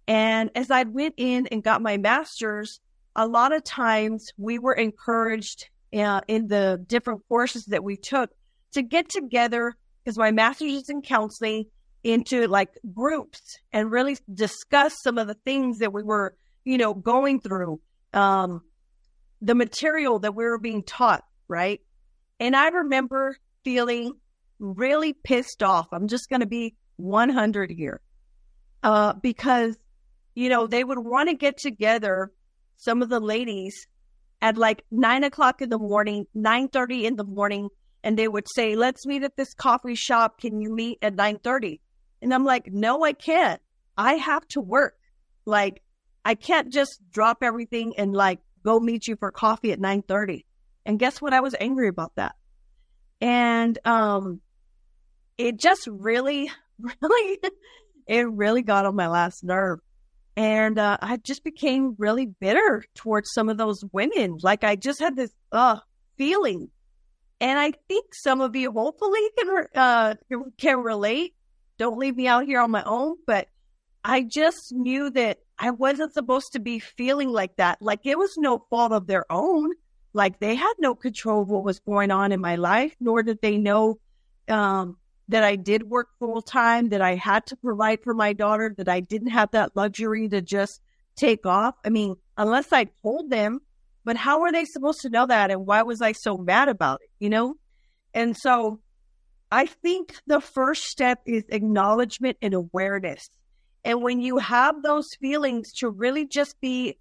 and 0.09 0.51
as 0.55 0.71
I 0.71 0.83
went 0.85 1.15
in 1.17 1.47
and 1.49 1.63
got 1.63 1.83
my 1.83 1.97
master's, 1.97 2.81
a 3.15 3.27
lot 3.27 3.53
of 3.53 3.65
times 3.65 4.31
we 4.37 4.59
were 4.59 4.75
encouraged 4.75 5.69
uh, 5.95 6.21
in 6.29 6.49
the 6.49 6.85
different 6.87 7.23
courses 7.29 7.65
that 7.67 7.83
we 7.83 7.97
took 7.97 8.31
to 8.73 8.83
get 8.83 9.09
together 9.09 9.75
because 10.05 10.19
my 10.19 10.31
master's 10.31 10.73
is 10.73 10.89
in 10.89 11.03
counseling 11.03 11.65
into 12.05 12.47
like 12.47 12.79
groups 12.93 13.59
and 13.73 13.91
really 13.91 14.17
discuss 14.33 15.01
some 15.03 15.19
of 15.19 15.27
the 15.27 15.35
things 15.45 15.79
that 15.79 15.93
we 15.93 16.03
were, 16.03 16.37
you 16.65 16.79
know, 16.79 16.95
going 16.95 17.41
through. 17.41 17.81
Um, 18.13 18.61
the 19.41 19.55
material 19.55 20.19
that 20.21 20.35
we 20.35 20.45
were 20.45 20.59
being 20.59 20.83
taught, 20.83 21.25
right? 21.49 21.81
And 22.41 22.57
I 22.57 22.69
remember 22.69 23.37
feeling 23.65 24.15
really 24.59 25.13
pissed 25.13 25.63
off. 25.63 25.89
I'm 25.93 26.09
just 26.09 26.29
going 26.29 26.41
to 26.41 26.47
be 26.47 26.77
100 26.97 27.71
here. 27.71 28.01
Uh, 28.83 29.15
because, 29.15 29.77
you 30.35 30.49
know, 30.49 30.67
they 30.67 30.85
would 30.85 30.99
want 30.99 31.29
to 31.29 31.35
get 31.35 31.59
together, 31.59 32.33
some 32.77 33.03
of 33.03 33.09
the 33.09 33.21
ladies, 33.21 33.87
at 34.43 34.57
like 34.57 34.85
nine 34.91 35.25
o'clock 35.25 35.63
in 35.63 35.69
the 35.69 35.79
morning, 35.79 36.27
9.30 36.37 37.05
in 37.05 37.17
the 37.17 37.25
morning, 37.25 37.69
and 38.05 38.19
they 38.19 38.29
would 38.29 38.47
say, 38.55 38.77
let's 38.77 39.07
meet 39.07 39.23
at 39.23 39.37
this 39.37 39.55
coffee 39.55 39.95
shop. 39.95 40.41
Can 40.41 40.61
you 40.61 40.73
meet 40.73 40.99
at 41.03 41.17
9.30? 41.17 41.81
And 42.23 42.33
I'm 42.33 42.45
like, 42.45 42.69
no, 42.71 43.03
I 43.03 43.13
can't. 43.13 43.61
I 43.97 44.15
have 44.15 44.47
to 44.49 44.61
work. 44.61 44.95
Like, 45.45 45.83
I 46.25 46.35
can't 46.35 46.73
just 46.73 47.01
drop 47.11 47.39
everything 47.43 47.95
and 47.99 48.13
like 48.13 48.41
go 48.67 48.81
meet 48.81 49.07
you 49.07 49.15
for 49.17 49.31
coffee 49.31 49.71
at 49.71 49.79
9.30. 49.79 50.45
And 50.85 50.99
guess 50.99 51.23
what? 51.23 51.33
I 51.33 51.41
was 51.41 51.55
angry 51.59 51.89
about 51.89 52.13
that. 52.17 52.35
And, 53.21 53.79
um, 53.85 54.41
it 55.39 55.57
just 55.57 55.87
really, 55.87 56.51
really, 57.01 57.39
it 58.09 58.29
really 58.29 58.63
got 58.63 58.85
on 58.85 58.97
my 58.97 59.07
last 59.07 59.45
nerve. 59.45 59.79
And, 60.37 60.79
uh, 60.79 60.99
I 61.01 61.17
just 61.19 61.45
became 61.45 61.95
really 61.97 62.27
bitter 62.27 62.85
towards 62.95 63.31
some 63.33 63.49
of 63.49 63.57
those 63.57 63.85
women. 63.93 64.37
Like 64.43 64.65
I 64.65 64.75
just 64.75 64.99
had 64.99 65.15
this, 65.15 65.31
uh, 65.53 65.79
feeling. 66.19 66.69
And 67.41 67.59
I 67.59 67.73
think 67.89 68.07
some 68.15 68.41
of 68.41 68.57
you 68.57 68.73
hopefully 68.73 69.21
can, 69.39 69.67
uh, 69.77 70.15
can 70.59 70.83
relate. 70.83 71.35
Don't 71.79 71.99
leave 71.99 72.17
me 72.17 72.27
out 72.27 72.47
here 72.47 72.61
on 72.61 72.71
my 72.71 72.83
own, 72.83 73.17
but 73.27 73.49
I 74.03 74.23
just 74.23 74.73
knew 74.73 75.11
that 75.11 75.39
I 75.59 75.71
wasn't 75.71 76.13
supposed 76.13 76.53
to 76.53 76.61
be 76.61 76.79
feeling 76.79 77.31
like 77.31 77.57
that. 77.57 77.81
Like 77.81 78.01
it 78.05 78.19
was 78.19 78.37
no 78.37 78.65
fault 78.71 78.93
of 78.93 79.07
their 79.07 79.31
own. 79.31 79.73
Like 80.13 80.39
they 80.39 80.55
had 80.55 80.75
no 80.79 80.95
control 80.95 81.43
of 81.43 81.49
what 81.49 81.65
was 81.65 81.81
going 81.81 82.11
on 82.11 82.33
in 82.33 82.41
my 82.41 82.57
life, 82.57 82.95
nor 83.01 83.23
did 83.23 83.41
they 83.43 83.59
know 83.59 83.99
um, 84.49 84.97
that 85.29 85.43
I 85.43 85.57
did 85.57 85.85
work 85.85 86.09
full 86.19 86.43
time, 86.43 86.91
that 86.91 87.03
I 87.03 87.15
had 87.17 87.47
to 87.47 87.57
provide 87.57 88.03
for 88.03 88.15
my 88.15 88.33
daughter, 88.33 88.75
that 88.79 88.89
I 88.89 89.01
didn't 89.01 89.31
have 89.31 89.51
that 89.53 89.75
luxury 89.75 90.29
to 90.29 90.41
just 90.41 90.81
take 91.17 91.47
off. 91.47 91.75
I 91.85 91.91
mean, 91.91 92.17
unless 92.37 92.73
I 92.73 92.85
told 93.03 93.31
them, 93.31 93.61
but 94.05 94.17
how 94.17 94.41
were 94.41 94.53
they 94.53 94.65
supposed 94.65 95.01
to 95.03 95.11
know 95.11 95.27
that? 95.27 95.51
And 95.51 95.67
why 95.67 95.83
was 95.83 96.01
I 96.01 96.13
so 96.13 96.37
mad 96.37 96.69
about 96.69 97.01
it? 97.03 97.11
You 97.19 97.31
know? 97.31 97.57
And 98.15 98.37
so 98.37 98.81
I 99.51 99.67
think 99.67 100.15
the 100.27 100.41
first 100.41 100.85
step 100.85 101.21
is 101.27 101.45
acknowledgement 101.49 102.37
and 102.41 102.55
awareness. 102.55 103.29
And 103.87 104.03
when 104.03 104.21
you 104.21 104.39
have 104.39 104.83
those 104.83 105.15
feelings, 105.15 105.73
to 105.75 105.89
really 105.89 106.27
just 106.27 106.61
be 106.61 106.99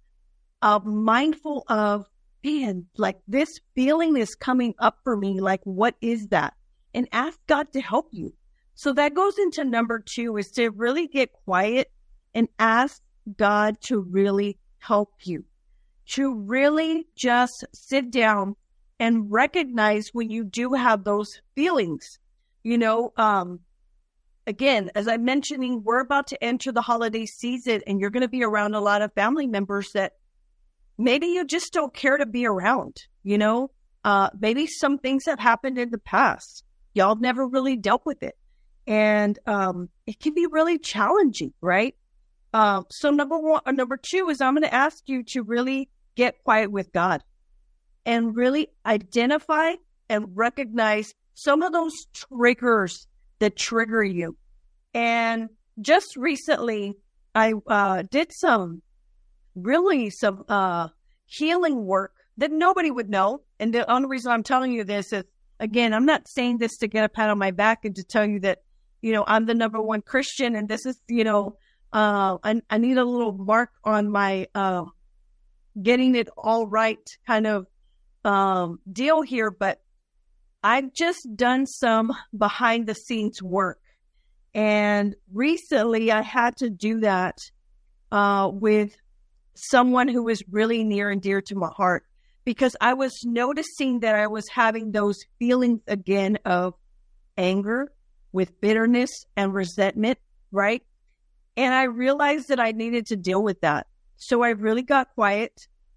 uh, 0.62 0.78
mindful 0.84 1.64
of, 1.68 2.06
man, 2.44 2.86
like 2.96 3.18
this 3.26 3.58
feeling 3.74 4.16
is 4.16 4.36
coming 4.36 4.72
up 4.78 5.00
for 5.02 5.16
me. 5.16 5.40
Like, 5.40 5.62
what 5.64 5.96
is 6.00 6.28
that? 6.28 6.54
And 6.94 7.08
ask 7.10 7.40
God 7.48 7.72
to 7.72 7.80
help 7.80 8.10
you. 8.12 8.32
So 8.76 8.92
that 8.92 9.14
goes 9.14 9.36
into 9.36 9.64
number 9.64 9.98
two 9.98 10.36
is 10.36 10.52
to 10.52 10.68
really 10.70 11.08
get 11.08 11.32
quiet 11.32 11.90
and 12.36 12.46
ask 12.60 13.02
God 13.36 13.80
to 13.86 13.98
really 13.98 14.56
help 14.78 15.10
you, 15.24 15.44
to 16.10 16.34
really 16.34 17.08
just 17.16 17.64
sit 17.74 18.12
down 18.12 18.54
and 19.00 19.28
recognize 19.32 20.10
when 20.12 20.30
you 20.30 20.44
do 20.44 20.74
have 20.74 21.02
those 21.02 21.40
feelings. 21.56 22.20
You 22.62 22.78
know, 22.78 23.12
um, 23.16 23.58
again, 24.46 24.90
as 24.94 25.08
I'm 25.08 25.24
mentioning, 25.24 25.82
we're 25.82 26.00
about 26.00 26.28
to 26.28 26.42
enter 26.42 26.72
the 26.72 26.82
holiday 26.82 27.26
season 27.26 27.82
and 27.86 28.00
you're 28.00 28.10
going 28.10 28.22
to 28.22 28.28
be 28.28 28.44
around 28.44 28.74
a 28.74 28.80
lot 28.80 29.02
of 29.02 29.12
family 29.12 29.46
members 29.46 29.92
that 29.92 30.12
maybe 30.98 31.26
you 31.26 31.44
just 31.44 31.72
don't 31.72 31.92
care 31.92 32.16
to 32.16 32.26
be 32.26 32.46
around, 32.46 32.96
you 33.22 33.38
know? 33.38 33.70
Uh, 34.04 34.30
maybe 34.38 34.66
some 34.66 34.98
things 34.98 35.26
have 35.26 35.40
happened 35.40 35.78
in 35.78 35.90
the 35.90 35.98
past. 35.98 36.64
Y'all 36.94 37.16
never 37.16 37.46
really 37.46 37.76
dealt 37.76 38.06
with 38.06 38.22
it. 38.22 38.36
And 38.86 39.36
um, 39.46 39.88
it 40.06 40.20
can 40.20 40.32
be 40.32 40.46
really 40.46 40.78
challenging, 40.78 41.52
right? 41.60 41.96
Uh, 42.54 42.82
so 42.90 43.10
number 43.10 43.36
one, 43.36 43.60
or 43.66 43.72
number 43.72 43.96
two 43.96 44.28
is 44.28 44.40
I'm 44.40 44.54
going 44.54 44.62
to 44.62 44.72
ask 44.72 45.02
you 45.06 45.24
to 45.24 45.42
really 45.42 45.90
get 46.14 46.42
quiet 46.44 46.70
with 46.70 46.92
God 46.92 47.22
and 48.04 48.36
really 48.36 48.68
identify 48.86 49.72
and 50.08 50.36
recognize 50.36 51.12
some 51.34 51.62
of 51.62 51.72
those 51.72 52.06
triggers 52.14 53.08
that 53.38 53.56
trigger 53.56 54.02
you. 54.02 54.36
And 54.94 55.48
just 55.80 56.16
recently, 56.16 56.94
I 57.34 57.52
uh, 57.66 58.02
did 58.10 58.32
some 58.32 58.82
really 59.54 60.10
some 60.10 60.44
uh, 60.48 60.88
healing 61.26 61.84
work 61.84 62.12
that 62.38 62.50
nobody 62.50 62.90
would 62.90 63.08
know. 63.08 63.40
And 63.58 63.72
the 63.72 63.90
only 63.90 64.08
reason 64.08 64.32
I'm 64.32 64.42
telling 64.42 64.72
you 64.72 64.84
this 64.84 65.12
is, 65.12 65.24
again, 65.58 65.94
I'm 65.94 66.06
not 66.06 66.28
saying 66.28 66.58
this 66.58 66.76
to 66.78 66.88
get 66.88 67.04
a 67.04 67.08
pat 67.08 67.30
on 67.30 67.38
my 67.38 67.50
back 67.50 67.84
and 67.84 67.94
to 67.96 68.04
tell 68.04 68.26
you 68.26 68.40
that, 68.40 68.58
you 69.00 69.12
know, 69.12 69.24
I'm 69.26 69.46
the 69.46 69.54
number 69.54 69.80
one 69.80 70.02
Christian 70.02 70.54
and 70.54 70.68
this 70.68 70.86
is, 70.86 71.00
you 71.08 71.24
know, 71.24 71.56
uh, 71.92 72.36
I, 72.42 72.60
I 72.68 72.78
need 72.78 72.98
a 72.98 73.04
little 73.04 73.32
mark 73.32 73.70
on 73.84 74.10
my 74.10 74.48
uh, 74.54 74.84
getting 75.80 76.14
it 76.14 76.28
all 76.36 76.66
right 76.66 76.98
kind 77.26 77.46
of 77.46 77.66
um, 78.24 78.80
deal 78.90 79.22
here. 79.22 79.50
But 79.50 79.80
I've 80.62 80.92
just 80.92 81.36
done 81.36 81.66
some 81.66 82.12
behind 82.36 82.86
the 82.86 82.94
scenes 82.94 83.42
work. 83.42 83.80
And 84.54 85.14
recently 85.32 86.10
I 86.10 86.22
had 86.22 86.56
to 86.58 86.70
do 86.70 87.00
that 87.00 87.36
uh, 88.10 88.50
with 88.52 88.96
someone 89.54 90.08
who 90.08 90.22
was 90.22 90.42
really 90.50 90.84
near 90.84 91.10
and 91.10 91.20
dear 91.20 91.40
to 91.42 91.54
my 91.54 91.68
heart 91.68 92.04
because 92.44 92.76
I 92.80 92.94
was 92.94 93.12
noticing 93.24 94.00
that 94.00 94.14
I 94.14 94.28
was 94.28 94.48
having 94.48 94.92
those 94.92 95.18
feelings 95.38 95.80
again 95.88 96.38
of 96.44 96.74
anger 97.36 97.92
with 98.32 98.60
bitterness 98.60 99.10
and 99.36 99.52
resentment, 99.52 100.18
right? 100.52 100.82
And 101.56 101.74
I 101.74 101.84
realized 101.84 102.48
that 102.48 102.60
I 102.60 102.72
needed 102.72 103.06
to 103.06 103.16
deal 103.16 103.42
with 103.42 103.60
that. 103.62 103.86
So 104.16 104.42
I 104.42 104.50
really 104.50 104.82
got 104.82 105.14
quiet 105.14 105.52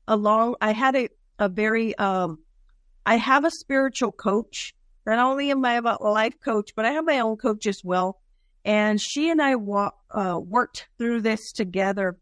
along. 0.07 0.55
I 0.59 0.73
had 0.73 0.95
a, 0.95 1.09
a 1.37 1.49
very 1.49 1.97
um, 1.97 2.39
I 3.09 3.15
have 3.15 3.43
a 3.43 3.49
spiritual 3.49 4.11
coach. 4.11 4.75
Not 5.03 5.17
only 5.17 5.49
am 5.49 5.65
I 5.65 5.81
a 5.83 6.07
life 6.07 6.39
coach, 6.39 6.75
but 6.75 6.85
I 6.85 6.91
have 6.91 7.05
my 7.05 7.21
own 7.21 7.37
coach 7.37 7.65
as 7.65 7.83
well. 7.83 8.21
And 8.63 9.01
she 9.01 9.31
and 9.31 9.41
I 9.41 9.55
uh, 9.55 10.37
worked 10.37 10.87
through 10.99 11.21
this 11.21 11.51
together. 11.51 12.19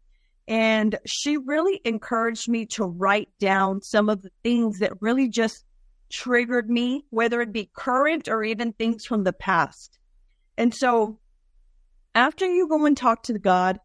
And 0.48 0.98
she 1.04 1.36
really 1.36 1.82
encouraged 1.84 2.48
me 2.48 2.64
to 2.76 2.84
write 2.84 3.28
down 3.38 3.82
some 3.82 4.08
of 4.08 4.22
the 4.22 4.30
things 4.42 4.78
that 4.78 5.02
really 5.02 5.28
just 5.28 5.66
triggered 6.08 6.70
me, 6.70 7.04
whether 7.10 7.42
it 7.42 7.52
be 7.52 7.70
current 7.76 8.26
or 8.26 8.42
even 8.42 8.72
things 8.72 9.04
from 9.04 9.24
the 9.24 9.34
past. 9.34 9.98
And 10.56 10.74
so 10.74 11.18
after 12.14 12.46
you 12.46 12.66
go 12.66 12.86
and 12.86 12.96
talk 12.96 13.24
to 13.24 13.38
God, 13.38 13.78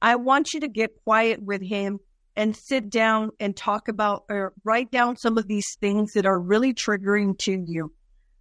I 0.00 0.16
want 0.16 0.54
you 0.54 0.60
to 0.60 0.68
get 0.68 1.04
quiet 1.04 1.42
with 1.42 1.60
Him 1.60 2.00
and 2.36 2.54
sit 2.54 2.90
down 2.90 3.30
and 3.40 3.56
talk 3.56 3.88
about 3.88 4.24
or 4.28 4.52
write 4.62 4.90
down 4.90 5.16
some 5.16 5.38
of 5.38 5.48
these 5.48 5.76
things 5.80 6.12
that 6.12 6.26
are 6.26 6.38
really 6.38 6.74
triggering 6.74 7.38
to 7.38 7.64
you. 7.66 7.92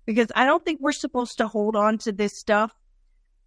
Because 0.06 0.32
I 0.36 0.46
don't 0.46 0.64
think 0.64 0.82
we're 0.82 0.92
supposed 0.92 1.38
to 1.38 1.48
hold 1.48 1.76
on 1.76 1.98
to 2.00 2.12
this 2.12 2.38
stuff. 2.38 2.72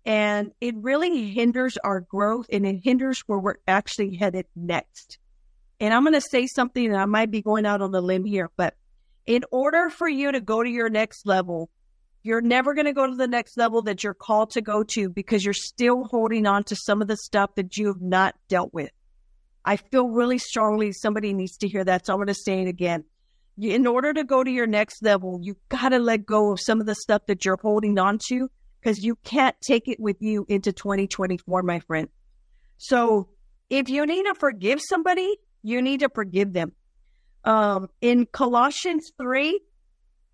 And 0.04 0.52
it 0.60 0.74
really 0.76 1.30
hinders 1.30 1.76
our 1.84 2.00
growth 2.00 2.46
and 2.50 2.66
it 2.66 2.80
hinders 2.82 3.20
where 3.26 3.38
we're 3.38 3.56
actually 3.68 4.16
headed 4.16 4.46
next. 4.56 5.18
And 5.80 5.92
I'm 5.92 6.02
going 6.02 6.14
to 6.14 6.20
say 6.20 6.46
something 6.46 6.86
and 6.86 6.96
I 6.96 7.04
might 7.04 7.30
be 7.30 7.42
going 7.42 7.66
out 7.66 7.82
on 7.82 7.92
the 7.92 8.00
limb 8.00 8.24
here, 8.24 8.50
but 8.56 8.74
in 9.26 9.44
order 9.52 9.90
for 9.90 10.08
you 10.08 10.32
to 10.32 10.40
go 10.40 10.62
to 10.62 10.70
your 10.70 10.88
next 10.88 11.26
level, 11.26 11.68
you're 12.22 12.40
never 12.40 12.74
going 12.74 12.86
to 12.86 12.94
go 12.94 13.06
to 13.06 13.14
the 13.14 13.28
next 13.28 13.56
level 13.58 13.82
that 13.82 14.02
you're 14.02 14.14
called 14.14 14.50
to 14.52 14.62
go 14.62 14.82
to 14.82 15.10
because 15.10 15.44
you're 15.44 15.54
still 15.54 16.04
holding 16.04 16.46
on 16.46 16.64
to 16.64 16.74
some 16.74 17.02
of 17.02 17.08
the 17.08 17.16
stuff 17.16 17.54
that 17.56 17.76
you 17.76 17.88
have 17.88 18.00
not 18.00 18.34
dealt 18.48 18.72
with. 18.72 18.90
I 19.68 19.76
feel 19.76 20.08
really 20.08 20.38
strongly 20.38 20.92
somebody 20.92 21.34
needs 21.34 21.58
to 21.58 21.68
hear 21.68 21.84
that. 21.84 22.06
So 22.06 22.14
I'm 22.14 22.16
going 22.16 22.28
to 22.28 22.34
say 22.34 22.62
it 22.62 22.68
again. 22.68 23.04
In 23.60 23.86
order 23.86 24.14
to 24.14 24.24
go 24.24 24.42
to 24.42 24.50
your 24.50 24.66
next 24.66 25.02
level, 25.02 25.40
you've 25.42 25.68
got 25.68 25.90
to 25.90 25.98
let 25.98 26.24
go 26.24 26.52
of 26.52 26.58
some 26.58 26.80
of 26.80 26.86
the 26.86 26.94
stuff 26.94 27.26
that 27.26 27.44
you're 27.44 27.58
holding 27.60 27.98
on 27.98 28.18
to 28.28 28.48
because 28.80 29.04
you 29.04 29.16
can't 29.24 29.54
take 29.60 29.86
it 29.86 30.00
with 30.00 30.16
you 30.20 30.46
into 30.48 30.72
2024, 30.72 31.62
my 31.64 31.80
friend. 31.80 32.08
So 32.78 33.28
if 33.68 33.90
you 33.90 34.06
need 34.06 34.22
to 34.22 34.34
forgive 34.34 34.80
somebody, 34.80 35.36
you 35.62 35.82
need 35.82 36.00
to 36.00 36.08
forgive 36.08 36.54
them. 36.54 36.72
Um, 37.44 37.88
in 38.00 38.24
Colossians 38.24 39.12
3, 39.20 39.60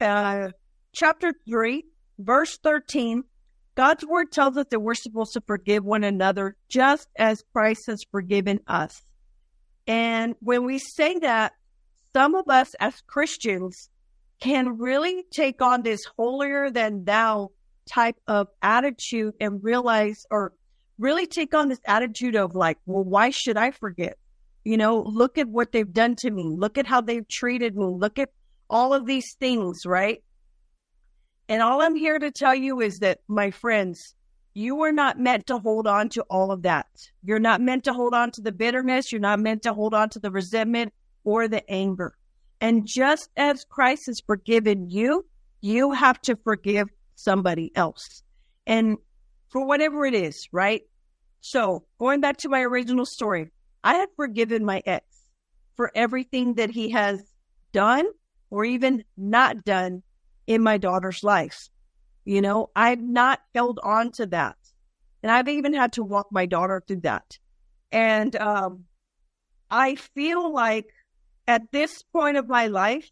uh, 0.00 0.50
chapter 0.95 1.33
3, 1.50 1.85
verse 2.21 2.57
13, 2.62 3.25
God's 3.75 4.07
word 4.07 4.31
tells 4.31 4.57
us 4.57 4.67
that 4.71 4.79
we're 4.79 4.95
supposed 4.95 5.33
to 5.33 5.41
forgive 5.41 5.85
one 5.85 6.05
another 6.05 6.55
just 6.69 7.09
as 7.17 7.43
Christ 7.53 7.87
has 7.88 8.05
forgiven 8.12 8.61
us. 8.69 9.03
And 9.87 10.35
when 10.41 10.64
we 10.64 10.79
say 10.79 11.19
that, 11.19 11.53
some 12.14 12.35
of 12.35 12.49
us 12.49 12.75
as 12.81 13.00
Christians 13.07 13.91
can 14.41 14.79
really 14.79 15.25
take 15.33 15.61
on 15.61 15.83
this 15.83 16.05
holier 16.17 16.71
than 16.71 17.05
thou 17.05 17.50
type 17.87 18.17
of 18.26 18.49
attitude 18.62 19.35
and 19.41 19.62
realize 19.62 20.25
or 20.31 20.53
really 20.99 21.26
take 21.26 21.55
on 21.55 21.69
this 21.69 21.81
attitude 21.87 22.37
of 22.37 22.55
like, 22.55 22.79
well, 22.87 23.05
why 23.05 23.31
should 23.31 23.57
I 23.57 23.73
forget? 23.73 24.17
You 24.64 24.76
know, 24.76 25.03
look 25.03 25.38
at 25.38 25.49
what 25.49 25.73
they've 25.73 25.93
done 25.93 26.17
to 26.17 26.31
me. 26.31 26.45
Look 26.57 26.79
at 26.79 26.87
how 26.87 27.00
they've 27.00 27.29
treated 27.29 27.76
me. 27.76 27.87
Look 27.87 28.19
at 28.19 28.31
all 28.71 28.95
of 28.95 29.07
these 29.07 29.35
things, 29.38 29.85
right? 29.85 30.23
And 31.49 31.61
all 31.61 31.83
I'm 31.83 31.97
here 31.97 32.19
to 32.19 32.31
tell 32.31 32.55
you 32.55 32.81
is 32.81 32.99
that, 33.00 33.19
my 33.29 33.50
friends, 33.50 34.14
you 34.54 34.82
are 34.82 34.92
not 34.92 35.18
meant 35.18 35.49
to 35.49 35.58
hold 35.58 35.87
on 35.87 36.08
to 36.11 36.23
all 36.30 36.52
of 36.52 36.62
that. 36.62 36.87
You're 37.25 37.40
not 37.40 37.61
meant 37.61 37.84
to 37.84 37.92
hold 37.92 38.14
on 38.14 38.30
to 38.32 38.40
the 38.40 38.52
bitterness. 38.52 39.11
You're 39.11 39.20
not 39.20 39.40
meant 39.40 39.62
to 39.64 39.75
hold 39.75 39.94
on 39.94 40.08
to 40.11 40.20
the 40.20 40.30
resentment 40.30 40.94
or 41.25 41.49
the 41.49 41.68
anger. 41.68 42.16
And 42.61 42.87
just 42.87 43.30
as 43.37 43.64
Christ 43.64 44.06
has 44.06 44.20
forgiven 44.20 44.88
you, 44.88 45.26
you 45.61 45.90
have 45.90 46.20
to 46.23 46.37
forgive 46.37 46.88
somebody 47.16 47.73
else. 47.75 48.23
And 48.66 48.96
for 49.49 49.66
whatever 49.66 50.06
it 50.06 50.14
is, 50.14 50.49
right? 50.52 50.82
So 51.40 51.84
going 51.99 52.20
back 52.20 52.38
to 52.38 52.49
my 52.49 52.62
original 52.62 53.06
story, 53.06 53.50
I 53.82 53.94
have 53.96 54.08
forgiven 54.16 54.64
my 54.64 54.82
ex 54.87 55.04
for 55.76 55.90
everything 55.94 56.54
that 56.54 56.70
he 56.70 56.90
has 56.90 57.23
done 57.73 58.06
or 58.50 58.64
even 58.64 59.04
not 59.16 59.64
done 59.64 60.02
in 60.46 60.62
my 60.62 60.78
daughter's 60.78 61.25
life. 61.25 61.68
You 62.25 62.40
know, 62.40 62.71
I've 62.75 63.02
not 63.02 63.40
held 63.54 63.81
on 63.83 64.11
to 64.12 64.26
that. 64.26 64.57
And 65.23 65.31
I've 65.31 65.49
even 65.49 65.75
had 65.75 65.93
to 65.95 66.02
walk 66.02 66.28
my 66.31 66.47
daughter 66.47 66.83
through 66.87 67.00
that. 67.00 67.38
And 67.93 68.35
um, 68.37 68.85
I 69.71 69.95
feel 69.95 70.52
like 70.52 70.87
at 71.47 71.71
this 71.73 72.02
point 72.12 72.37
of 72.37 72.49
my 72.49 72.66
life, 72.66 73.09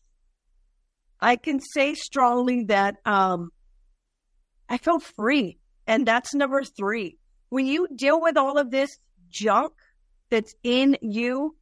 I 1.20 1.36
can 1.36 1.60
say 1.60 1.94
strongly 1.94 2.64
that 2.64 2.96
um, 3.04 3.50
I 4.68 4.78
feel 4.78 4.98
free. 4.98 5.58
And 5.86 6.06
that's 6.06 6.34
number 6.34 6.62
three. 6.64 7.18
When 7.48 7.66
you 7.66 7.88
deal 7.94 8.20
with 8.20 8.36
all 8.36 8.58
of 8.58 8.70
this 8.70 8.90
junk 9.30 9.72
that's 10.30 10.54
in 10.62 10.96
you 11.00 11.56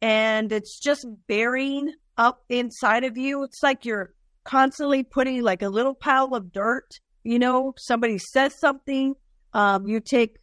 and 0.00 0.52
it's 0.52 0.78
just 0.78 1.06
burying 1.26 1.94
up 2.16 2.44
inside 2.48 3.04
of 3.04 3.16
you, 3.16 3.42
it's 3.42 3.62
like 3.62 3.84
you're 3.84 4.12
constantly 4.44 5.02
putting 5.02 5.42
like 5.42 5.62
a 5.62 5.68
little 5.68 5.94
pile 5.94 6.34
of 6.34 6.52
dirt. 6.52 6.88
You 7.24 7.38
know, 7.38 7.74
somebody 7.76 8.18
says 8.18 8.58
something, 8.58 9.14
um, 9.52 9.86
you 9.86 10.00
take 10.00 10.38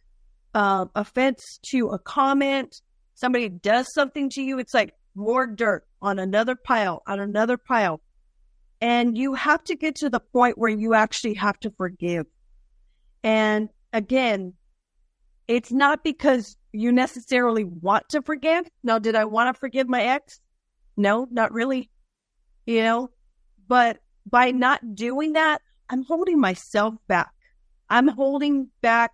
uh, 0.54 0.86
offense 0.94 1.58
to 1.70 1.88
a 1.88 1.98
comment, 1.98 2.80
somebody 3.14 3.48
does 3.48 3.92
something 3.94 4.30
to 4.30 4.42
you. 4.42 4.58
It's 4.58 4.74
like 4.74 4.94
more 5.14 5.46
dirt 5.46 5.86
on 6.00 6.18
another 6.18 6.54
pile, 6.54 7.02
on 7.06 7.20
another 7.20 7.56
pile. 7.56 8.00
And 8.80 9.16
you 9.16 9.34
have 9.34 9.62
to 9.64 9.76
get 9.76 9.96
to 9.96 10.08
the 10.08 10.20
point 10.20 10.56
where 10.56 10.70
you 10.70 10.94
actually 10.94 11.34
have 11.34 11.60
to 11.60 11.70
forgive. 11.70 12.26
And 13.22 13.68
again, 13.92 14.54
it's 15.46 15.70
not 15.70 16.02
because 16.02 16.56
you 16.72 16.92
necessarily 16.92 17.64
want 17.64 18.08
to 18.10 18.22
forgive. 18.22 18.66
Now, 18.82 18.98
did 18.98 19.14
I 19.16 19.24
want 19.26 19.54
to 19.54 19.58
forgive 19.58 19.88
my 19.88 20.02
ex? 20.02 20.40
No, 20.96 21.26
not 21.30 21.52
really. 21.52 21.90
You 22.66 22.82
know, 22.82 23.10
but 23.70 23.98
by 24.28 24.50
not 24.50 24.96
doing 24.96 25.34
that, 25.34 25.62
I'm 25.88 26.02
holding 26.02 26.40
myself 26.40 26.94
back. 27.06 27.30
I'm 27.88 28.08
holding 28.08 28.68
back 28.82 29.12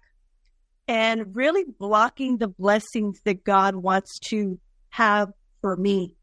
and 0.88 1.36
really 1.36 1.64
blocking 1.78 2.38
the 2.38 2.48
blessings 2.48 3.20
that 3.26 3.44
God 3.44 3.76
wants 3.76 4.18
to 4.30 4.58
have 4.88 5.28
for 5.60 5.76
me. 5.76 6.16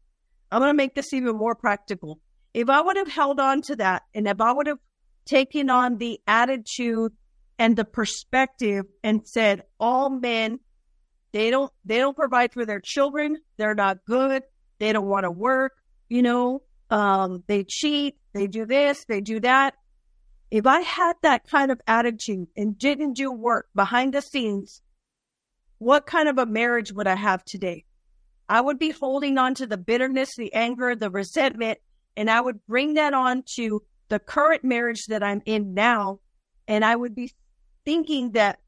I'm 0.50 0.58
going 0.58 0.70
to 0.70 0.76
make 0.76 0.96
this 0.96 1.12
even 1.12 1.36
more 1.36 1.54
practical. 1.54 2.18
If 2.52 2.68
I 2.68 2.80
would 2.80 2.96
have 2.96 3.06
held 3.06 3.38
on 3.38 3.62
to 3.62 3.76
that 3.76 4.02
and 4.16 4.26
if 4.26 4.40
I 4.40 4.50
would 4.50 4.66
have 4.66 4.80
taken 5.26 5.70
on 5.70 5.98
the 5.98 6.18
attitude 6.26 7.12
and 7.60 7.76
the 7.76 7.84
perspective 7.84 8.86
and 9.04 9.24
said, 9.24 9.62
all 9.78 10.10
men, 10.10 10.58
they 11.30 11.50
don't, 11.50 11.70
they 11.84 11.98
don't 11.98 12.16
provide 12.16 12.52
for 12.52 12.66
their 12.66 12.80
children. 12.80 13.36
They're 13.58 13.76
not 13.76 13.98
good. 14.04 14.42
They 14.80 14.92
don't 14.92 15.06
want 15.06 15.22
to 15.22 15.30
work. 15.30 15.74
You 16.08 16.22
know, 16.22 16.62
um, 16.90 17.42
they 17.46 17.64
cheat. 17.64 18.16
They 18.32 18.46
do 18.46 18.66
this. 18.66 19.04
They 19.04 19.20
do 19.20 19.40
that. 19.40 19.74
If 20.50 20.66
I 20.66 20.80
had 20.80 21.14
that 21.22 21.48
kind 21.48 21.70
of 21.70 21.80
attitude 21.86 22.48
and 22.56 22.78
didn't 22.78 23.14
do 23.14 23.32
work 23.32 23.68
behind 23.74 24.14
the 24.14 24.22
scenes, 24.22 24.82
what 25.78 26.06
kind 26.06 26.28
of 26.28 26.38
a 26.38 26.46
marriage 26.46 26.92
would 26.92 27.06
I 27.06 27.16
have 27.16 27.44
today? 27.44 27.84
I 28.48 28.60
would 28.60 28.78
be 28.78 28.90
holding 28.90 29.38
on 29.38 29.54
to 29.54 29.66
the 29.66 29.76
bitterness, 29.76 30.36
the 30.36 30.52
anger, 30.52 30.94
the 30.94 31.10
resentment, 31.10 31.78
and 32.16 32.30
I 32.30 32.40
would 32.40 32.64
bring 32.66 32.94
that 32.94 33.14
on 33.14 33.42
to 33.56 33.82
the 34.08 34.18
current 34.18 34.64
marriage 34.64 35.06
that 35.06 35.22
I'm 35.22 35.42
in 35.46 35.74
now. 35.74 36.20
And 36.68 36.84
I 36.84 36.94
would 36.94 37.14
be 37.14 37.32
thinking 37.84 38.32
that 38.32 38.60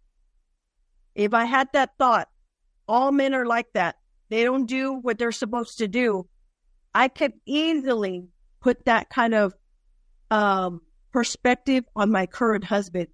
if 1.15 1.35
I 1.35 1.45
had 1.45 1.69
that 1.73 1.93
thought, 1.99 2.29
all 2.89 3.13
men 3.13 3.35
are 3.35 3.47
like 3.47 3.73
that. 3.75 3.97
They 4.29 4.45
don't 4.45 4.67
do 4.67 4.95
what 4.95 5.19
they're 5.19 5.33
supposed 5.33 5.79
to 5.79 5.89
do. 5.89 6.27
I 6.97 7.09
could 7.09 7.35
easily 7.45 8.25
put 8.63 8.87
that 8.87 9.11
kind 9.11 9.35
of 9.35 9.53
um, 10.31 10.81
perspective 11.13 11.85
on 11.95 12.11
my 12.11 12.25
current 12.25 12.65
husband, 12.65 13.09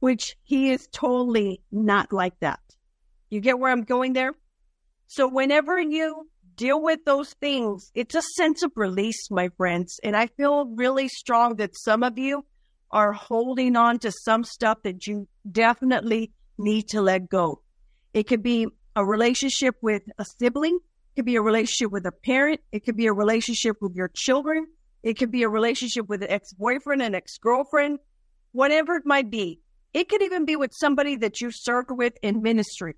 which 0.00 0.34
he 0.44 0.70
is 0.70 0.88
totally 0.92 1.60
not 1.70 2.10
like 2.10 2.40
that. 2.40 2.60
You 3.28 3.42
get 3.42 3.58
where 3.58 3.70
I'm 3.70 3.82
going 3.82 4.14
there? 4.14 4.32
So 5.08 5.28
whenever 5.28 5.78
you 5.78 6.30
deal 6.54 6.82
with 6.82 7.04
those 7.04 7.34
things, 7.34 7.92
it's 7.94 8.14
a 8.14 8.22
sense 8.22 8.62
of 8.62 8.72
release, 8.76 9.30
my 9.30 9.50
friends. 9.58 10.00
And 10.02 10.16
I 10.16 10.28
feel 10.28 10.64
really 10.64 11.08
strong 11.08 11.56
that 11.56 11.76
some 11.76 12.02
of 12.02 12.18
you 12.18 12.46
are 12.90 13.12
holding 13.12 13.76
on 13.76 13.98
to 13.98 14.10
some 14.10 14.42
stuff 14.42 14.78
that 14.84 15.06
you 15.06 15.28
definitely 15.52 16.32
need 16.56 16.88
to 16.88 17.02
let 17.02 17.28
go. 17.28 17.60
It 18.14 18.22
could 18.22 18.42
be 18.42 18.68
a 18.96 19.04
relationship 19.04 19.74
with 19.82 20.04
a 20.18 20.24
sibling. 20.24 20.78
Could 21.18 21.24
be 21.24 21.34
a 21.34 21.42
relationship 21.42 21.90
with 21.90 22.06
a 22.06 22.12
parent. 22.12 22.60
It 22.70 22.84
could 22.84 22.96
be 22.96 23.08
a 23.08 23.12
relationship 23.12 23.78
with 23.80 23.96
your 23.96 24.08
children. 24.14 24.68
It 25.02 25.18
could 25.18 25.32
be 25.32 25.42
a 25.42 25.48
relationship 25.48 26.08
with 26.08 26.22
an 26.22 26.30
ex-boyfriend, 26.30 27.02
an 27.02 27.16
ex-girlfriend, 27.16 27.98
whatever 28.52 28.94
it 28.94 29.02
might 29.04 29.28
be. 29.28 29.58
It 29.92 30.08
could 30.08 30.22
even 30.22 30.44
be 30.44 30.54
with 30.54 30.70
somebody 30.72 31.16
that 31.16 31.40
you 31.40 31.50
served 31.50 31.90
with 31.90 32.12
in 32.22 32.40
ministry. 32.40 32.94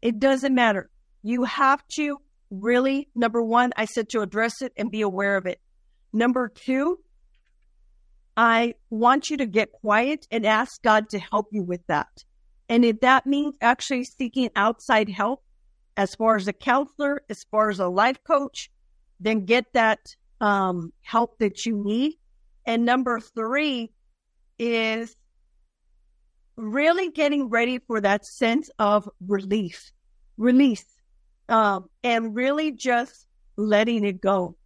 It 0.00 0.20
doesn't 0.20 0.54
matter. 0.54 0.90
You 1.24 1.42
have 1.42 1.82
to 1.96 2.18
really, 2.50 3.08
number 3.16 3.42
one, 3.42 3.72
I 3.76 3.86
said 3.86 4.10
to 4.10 4.20
address 4.20 4.62
it 4.62 4.72
and 4.76 4.88
be 4.88 5.00
aware 5.00 5.36
of 5.36 5.46
it. 5.46 5.60
Number 6.12 6.52
two, 6.54 7.00
I 8.36 8.74
want 8.90 9.28
you 9.28 9.38
to 9.38 9.46
get 9.46 9.72
quiet 9.72 10.24
and 10.30 10.46
ask 10.46 10.80
God 10.82 11.08
to 11.08 11.18
help 11.18 11.48
you 11.50 11.64
with 11.64 11.84
that. 11.88 12.06
And 12.68 12.84
if 12.84 13.00
that 13.00 13.26
means 13.26 13.56
actually 13.60 14.04
seeking 14.04 14.50
outside 14.54 15.08
help, 15.08 15.42
as 16.00 16.14
far 16.14 16.34
as 16.34 16.48
a 16.48 16.52
counselor, 16.54 17.22
as 17.28 17.44
far 17.50 17.68
as 17.68 17.78
a 17.78 17.86
life 17.86 18.24
coach, 18.24 18.70
then 19.20 19.44
get 19.44 19.70
that 19.74 20.16
um, 20.40 20.94
help 21.02 21.38
that 21.40 21.66
you 21.66 21.76
need. 21.76 22.14
And 22.64 22.86
number 22.86 23.20
three 23.20 23.92
is 24.58 25.14
really 26.56 27.10
getting 27.10 27.50
ready 27.50 27.80
for 27.80 28.00
that 28.00 28.24
sense 28.24 28.70
of 28.78 29.10
relief, 29.26 29.92
release 30.38 30.86
um, 31.50 31.90
and 32.02 32.34
really 32.34 32.72
just 32.72 33.26
letting 33.56 34.02
it 34.06 34.22
go 34.22 34.56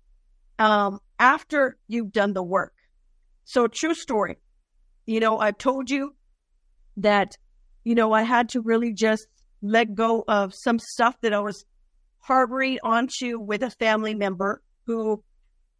um, 0.60 1.00
after 1.18 1.76
you've 1.88 2.12
done 2.12 2.32
the 2.32 2.44
work. 2.44 2.74
So, 3.44 3.66
true 3.66 3.94
story. 3.94 4.38
You 5.04 5.18
know, 5.18 5.38
I've 5.38 5.58
told 5.58 5.90
you 5.90 6.14
that, 6.98 7.36
you 7.82 7.96
know, 7.96 8.12
I 8.12 8.22
had 8.22 8.50
to 8.50 8.60
really 8.60 8.92
just 8.92 9.26
let 9.64 9.94
go 9.94 10.24
of 10.28 10.52
some 10.54 10.78
stuff 10.78 11.16
that 11.22 11.32
I 11.32 11.40
was 11.40 11.64
harboring 12.18 12.78
onto 12.82 13.38
with 13.38 13.62
a 13.62 13.70
family 13.70 14.14
member 14.14 14.62
who 14.86 15.22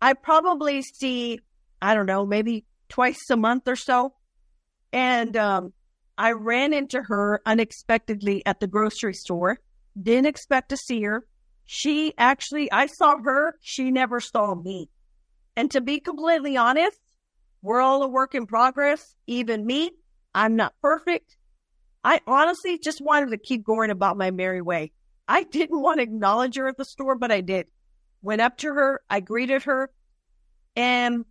I 0.01 0.14
probably 0.14 0.83
see, 0.83 1.40
I 1.81 1.94
don't 1.94 2.07
know, 2.07 2.25
maybe 2.25 2.64
twice 2.88 3.31
a 3.31 3.37
month 3.37 3.68
or 3.68 3.77
so. 3.77 4.14
And 4.92 5.37
um, 5.37 5.73
I 6.16 6.33
ran 6.33 6.73
into 6.73 7.03
her 7.03 7.42
unexpectedly 7.44 8.44
at 8.47 8.61
the 8.61 8.66
grocery 8.66 9.14
store 9.14 9.61
didn't 10.01 10.27
expect 10.27 10.70
to 10.70 10.77
see 10.77 11.03
her. 11.03 11.27
She 11.66 12.14
actually, 12.18 12.70
I 12.73 12.87
saw 12.87 13.18
her. 13.18 13.57
She 13.61 13.90
never 13.90 14.20
saw 14.20 14.55
me. 14.55 14.88
And 15.57 15.70
to 15.70 15.81
be 15.81 16.01
completely 16.01 16.57
honest, 16.57 16.99
we're 17.62 17.81
all 17.81 18.03
a 18.03 18.09
work 18.09 18.35
in 18.35 18.47
progress. 18.47 19.14
Even 19.27 19.64
me, 19.64 19.92
I'm 20.35 20.57
not 20.57 20.75
perfect. 20.83 21.37
I 22.05 22.21
honestly 22.27 22.79
just 22.79 23.01
wanted 23.01 23.31
to 23.31 23.38
keep 23.38 23.64
going 23.64 23.90
about 23.90 24.17
my 24.19 24.31
merry 24.31 24.61
way. 24.61 24.93
I 25.27 25.45
didn't 25.45 25.81
want 25.81 25.99
to 25.99 26.03
acknowledge 26.03 26.57
her 26.57 26.69
at 26.69 26.77
the 26.77 26.85
store, 26.85 27.17
but 27.17 27.33
I 27.33 27.40
did. 27.40 27.67
Went 28.23 28.43
up 28.43 28.59
to 28.59 28.69
her, 28.69 29.01
I 29.09 29.21
greeted 29.21 29.62
her, 29.64 29.90
and 30.77 31.25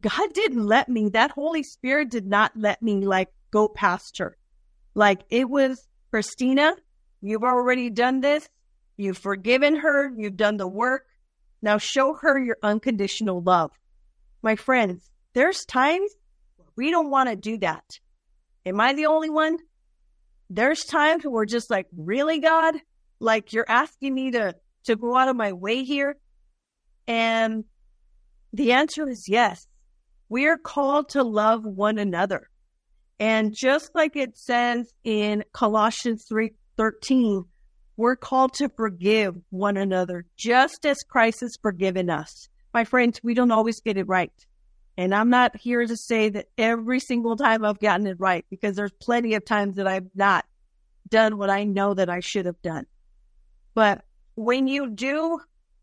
God 0.00 0.32
didn't 0.32 0.64
let 0.64 0.88
me, 0.88 1.10
that 1.10 1.30
Holy 1.30 1.62
Spirit 1.62 2.10
did 2.10 2.26
not 2.26 2.52
let 2.56 2.82
me 2.82 3.06
like 3.06 3.28
go 3.50 3.68
past 3.68 4.18
her. 4.18 4.36
Like 4.94 5.22
it 5.30 5.48
was 5.48 5.86
Christina, 6.10 6.74
you've 7.20 7.44
already 7.44 7.90
done 7.90 8.20
this. 8.20 8.48
You've 8.96 9.18
forgiven 9.18 9.76
her. 9.76 10.10
You've 10.16 10.36
done 10.36 10.56
the 10.56 10.66
work. 10.66 11.06
Now 11.60 11.78
show 11.78 12.14
her 12.14 12.38
your 12.38 12.56
unconditional 12.62 13.42
love. 13.42 13.72
My 14.42 14.56
friends, 14.56 15.10
there's 15.34 15.64
times 15.64 16.10
we 16.76 16.90
don't 16.90 17.10
want 17.10 17.28
to 17.28 17.36
do 17.36 17.58
that. 17.58 17.84
Am 18.66 18.80
I 18.80 18.94
the 18.94 19.06
only 19.06 19.30
one? 19.30 19.58
There's 20.50 20.84
times 20.84 21.24
where 21.24 21.32
we're 21.32 21.46
just 21.46 21.70
like, 21.70 21.86
really, 21.96 22.40
God? 22.40 22.74
Like 23.20 23.52
you're 23.52 23.68
asking 23.68 24.12
me 24.12 24.32
to, 24.32 24.56
to 24.84 24.96
go 24.96 25.16
out 25.16 25.28
of 25.28 25.36
my 25.36 25.52
way 25.52 25.84
here. 25.84 26.16
And 27.06 27.64
the 28.52 28.72
answer 28.72 29.08
is 29.08 29.28
yes. 29.28 29.66
We 30.28 30.48
are 30.48 30.58
called 30.58 31.10
to 31.10 31.22
love 31.22 31.64
one 31.64 31.98
another. 31.98 32.50
And 33.20 33.54
just 33.54 33.94
like 33.94 34.16
it 34.16 34.36
says 34.36 34.92
in 35.04 35.44
Colossians 35.52 36.26
3:13, 36.30 37.44
we're 37.96 38.16
called 38.16 38.52
to 38.54 38.68
forgive 38.68 39.36
one 39.50 39.76
another 39.76 40.26
just 40.36 40.84
as 40.84 40.98
Christ 41.08 41.40
has 41.40 41.56
forgiven 41.62 42.10
us. 42.10 42.48
My 42.74 42.84
friends, 42.84 43.20
we 43.22 43.32
don't 43.32 43.52
always 43.52 43.80
get 43.80 43.96
it 43.96 44.08
right. 44.08 44.32
And 44.98 45.14
I'm 45.14 45.28
not 45.28 45.56
here 45.56 45.86
to 45.86 45.96
say 45.96 46.30
that 46.30 46.46
every 46.56 47.00
single 47.00 47.36
time 47.36 47.64
I've 47.64 47.80
gotten 47.80 48.06
it 48.06 48.18
right 48.18 48.46
because 48.48 48.76
there's 48.76 48.92
plenty 48.92 49.34
of 49.34 49.44
times 49.44 49.76
that 49.76 49.86
I've 49.86 50.08
not 50.14 50.46
done 51.08 51.36
what 51.36 51.50
I 51.50 51.64
know 51.64 51.94
that 51.94 52.08
I 52.08 52.20
should 52.20 52.46
have 52.46 52.60
done. 52.62 52.86
But 53.74 54.04
when 54.34 54.66
you 54.66 54.88
do 54.90 55.40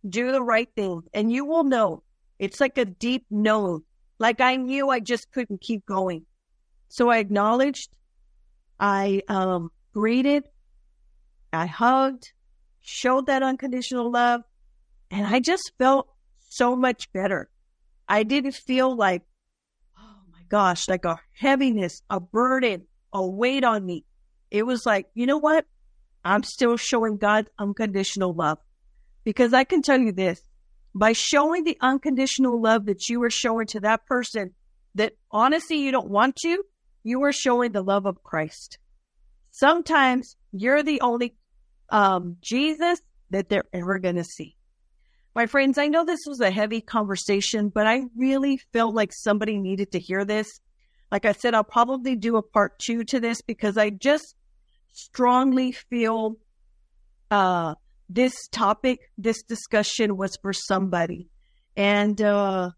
do 0.08 0.32
the 0.32 0.42
right 0.42 0.70
thing 0.76 1.04
and 1.14 1.32
you 1.32 1.46
will 1.46 1.64
know 1.64 2.04
it's 2.40 2.60
like 2.60 2.78
a 2.78 2.86
deep 2.86 3.26
know, 3.30 3.84
like 4.20 4.42
I 4.42 4.56
knew 4.56 4.90
I 4.90 5.00
just 5.00 5.32
couldn't 5.32 5.62
keep 5.62 5.86
going. 5.86 6.26
So 6.90 7.10
I 7.10 7.20
acknowledged, 7.20 7.96
I 8.80 9.22
um, 9.28 9.72
greeted, 9.94 10.44
I 11.54 11.68
hugged, 11.68 12.34
showed 12.82 13.28
that 13.28 13.44
unconditional 13.44 14.12
love, 14.12 14.42
and 15.10 15.26
I 15.26 15.40
just 15.40 15.72
felt 15.78 16.08
so 16.50 16.76
much 16.76 17.12
better. 17.14 17.50
I 18.08 18.24
didn't 18.24 18.56
feel 18.56 18.96
like, 18.96 19.24
oh 19.98 20.22
my 20.32 20.42
gosh, 20.50 20.88
like 20.88 21.06
a 21.06 21.20
heaviness, 21.34 22.02
a 22.10 22.20
burden, 22.20 22.84
a 23.12 23.26
weight 23.26 23.64
on 23.64 23.86
me. 23.86 24.06
It 24.52 24.64
was 24.64 24.86
like, 24.86 25.08
you 25.14 25.26
know 25.26 25.38
what? 25.38 25.66
I'm 26.26 26.44
still 26.44 26.78
showing 26.78 27.18
God 27.18 27.50
unconditional 27.58 28.34
love. 28.34 28.60
Because 29.24 29.54
I 29.54 29.64
can 29.64 29.82
tell 29.82 30.00
you 30.00 30.12
this 30.12 30.42
by 30.94 31.14
showing 31.14 31.64
the 31.64 31.78
unconditional 31.82 32.62
love 32.62 32.86
that 32.86 33.10
you 33.10 33.22
are 33.24 33.30
showing 33.30 33.68
to 33.68 33.80
that 33.82 34.06
person 34.06 34.54
that 34.96 35.14
honestly 35.32 35.78
you 35.78 35.92
don't 35.92 36.10
want 36.10 36.36
to, 36.38 36.64
you 37.04 37.24
are 37.24 37.34
showing 37.34 37.72
the 37.72 37.82
love 37.82 38.06
of 38.06 38.24
Christ. 38.24 38.78
Sometimes 39.52 40.36
you're 40.52 40.84
the 40.84 41.02
only 41.02 41.36
um, 41.90 42.38
Jesus 42.42 43.02
that 43.30 43.50
they're 43.50 43.66
ever 43.74 44.00
going 44.00 44.16
to 44.16 44.24
see. 44.24 44.56
My 45.36 45.48
friends, 45.48 45.80
I 45.80 45.88
know 45.88 46.06
this 46.06 46.26
was 46.28 46.42
a 46.42 46.52
heavy 46.52 46.80
conversation, 46.80 47.70
but 47.70 47.88
I 47.88 48.04
really 48.16 48.58
felt 48.72 48.94
like 48.94 49.12
somebody 49.12 49.58
needed 49.58 49.92
to 49.94 50.00
hear 50.00 50.26
this. 50.26 50.48
Like 51.12 51.26
I 51.26 51.32
said, 51.32 51.56
I'll 51.56 51.64
probably 51.64 52.16
do 52.16 52.38
a 52.38 52.44
part 52.44 52.78
two 52.78 53.04
to 53.06 53.20
this 53.20 53.42
because 53.42 53.76
I 53.76 53.90
just 53.90 54.36
strongly 54.92 55.72
feel 55.72 56.38
uh, 57.32 57.74
this 58.10 58.48
topic, 58.52 59.00
this 59.18 59.42
discussion 59.42 60.18
was 60.18 60.38
for 60.40 60.54
somebody. 60.54 61.30
And 61.76 62.22
uh, 62.22 62.70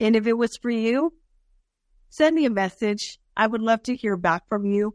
and 0.00 0.16
if 0.16 0.26
it 0.26 0.38
was 0.38 0.56
for 0.62 0.70
you, 0.70 1.12
send 2.08 2.36
me 2.36 2.46
a 2.46 2.50
message. 2.50 3.18
I 3.36 3.46
would 3.46 3.60
love 3.60 3.82
to 3.84 3.94
hear 3.94 4.16
back 4.16 4.48
from 4.48 4.64
you. 4.64 4.94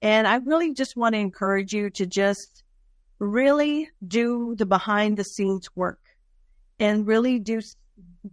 And 0.00 0.28
I 0.28 0.36
really 0.36 0.74
just 0.74 0.96
want 0.96 1.16
to 1.16 1.18
encourage 1.18 1.72
you 1.72 1.90
to 1.90 2.06
just 2.06 2.62
really 3.18 3.90
do 4.06 4.54
the 4.56 4.64
behind 4.64 5.16
the 5.16 5.24
scenes 5.24 5.68
work 5.74 6.00
and 6.80 7.06
really 7.06 7.38
do 7.38 7.60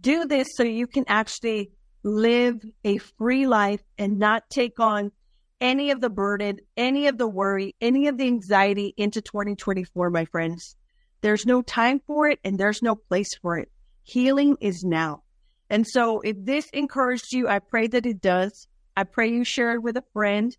do 0.00 0.24
this 0.24 0.48
so 0.56 0.64
you 0.64 0.86
can 0.86 1.04
actually 1.06 1.70
live 2.02 2.56
a 2.84 2.98
free 2.98 3.46
life 3.46 3.82
and 3.98 4.18
not 4.18 4.48
take 4.50 4.80
on 4.80 5.12
any 5.60 5.90
of 5.90 6.00
the 6.00 6.10
burden, 6.10 6.58
any 6.76 7.06
of 7.06 7.18
the 7.18 7.28
worry, 7.28 7.74
any 7.80 8.06
of 8.08 8.16
the 8.16 8.26
anxiety 8.26 8.94
into 8.96 9.20
2024, 9.20 10.10
my 10.10 10.24
friends. 10.24 10.76
There's 11.20 11.46
no 11.46 11.62
time 11.62 12.00
for 12.06 12.28
it 12.28 12.38
and 12.44 12.58
there's 12.58 12.82
no 12.82 12.94
place 12.94 13.34
for 13.42 13.58
it. 13.58 13.70
Healing 14.04 14.56
is 14.60 14.84
now. 14.84 15.22
And 15.68 15.86
so 15.86 16.20
if 16.20 16.36
this 16.38 16.68
encouraged 16.72 17.32
you, 17.32 17.48
I 17.48 17.58
pray 17.58 17.88
that 17.88 18.06
it 18.06 18.20
does. 18.20 18.66
I 18.96 19.04
pray 19.04 19.30
you 19.30 19.44
share 19.44 19.74
it 19.74 19.82
with 19.82 19.96
a 19.96 20.04
friend 20.12 20.56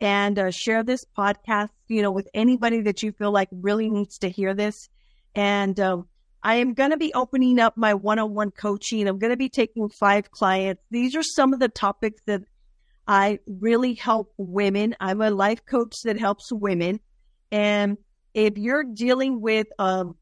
and 0.00 0.38
uh, 0.38 0.50
share 0.50 0.82
this 0.82 1.04
podcast, 1.16 1.70
you 1.88 2.02
know, 2.02 2.12
with 2.12 2.28
anybody 2.34 2.82
that 2.82 3.02
you 3.02 3.12
feel 3.12 3.32
like 3.32 3.48
really 3.50 3.88
needs 3.88 4.18
to 4.18 4.28
hear 4.28 4.54
this. 4.54 4.88
And 5.34 5.78
um, 5.80 6.06
I 6.44 6.56
am 6.56 6.74
going 6.74 6.90
to 6.90 6.98
be 6.98 7.14
opening 7.14 7.58
up 7.58 7.74
my 7.78 7.94
one-on-one 7.94 8.50
coaching. 8.50 9.08
I'm 9.08 9.18
going 9.18 9.32
to 9.32 9.36
be 9.36 9.48
taking 9.48 9.88
five 9.88 10.30
clients. 10.30 10.82
These 10.90 11.16
are 11.16 11.22
some 11.22 11.54
of 11.54 11.58
the 11.58 11.70
topics 11.70 12.20
that 12.26 12.42
I 13.08 13.38
really 13.46 13.94
help 13.94 14.34
women. 14.36 14.94
I'm 15.00 15.22
a 15.22 15.30
life 15.30 15.64
coach 15.64 15.94
that 16.04 16.18
helps 16.18 16.52
women. 16.52 17.00
And 17.50 17.96
if 18.34 18.58
you're 18.58 18.84
dealing 18.84 19.40
with, 19.40 19.68
um, 19.78 20.16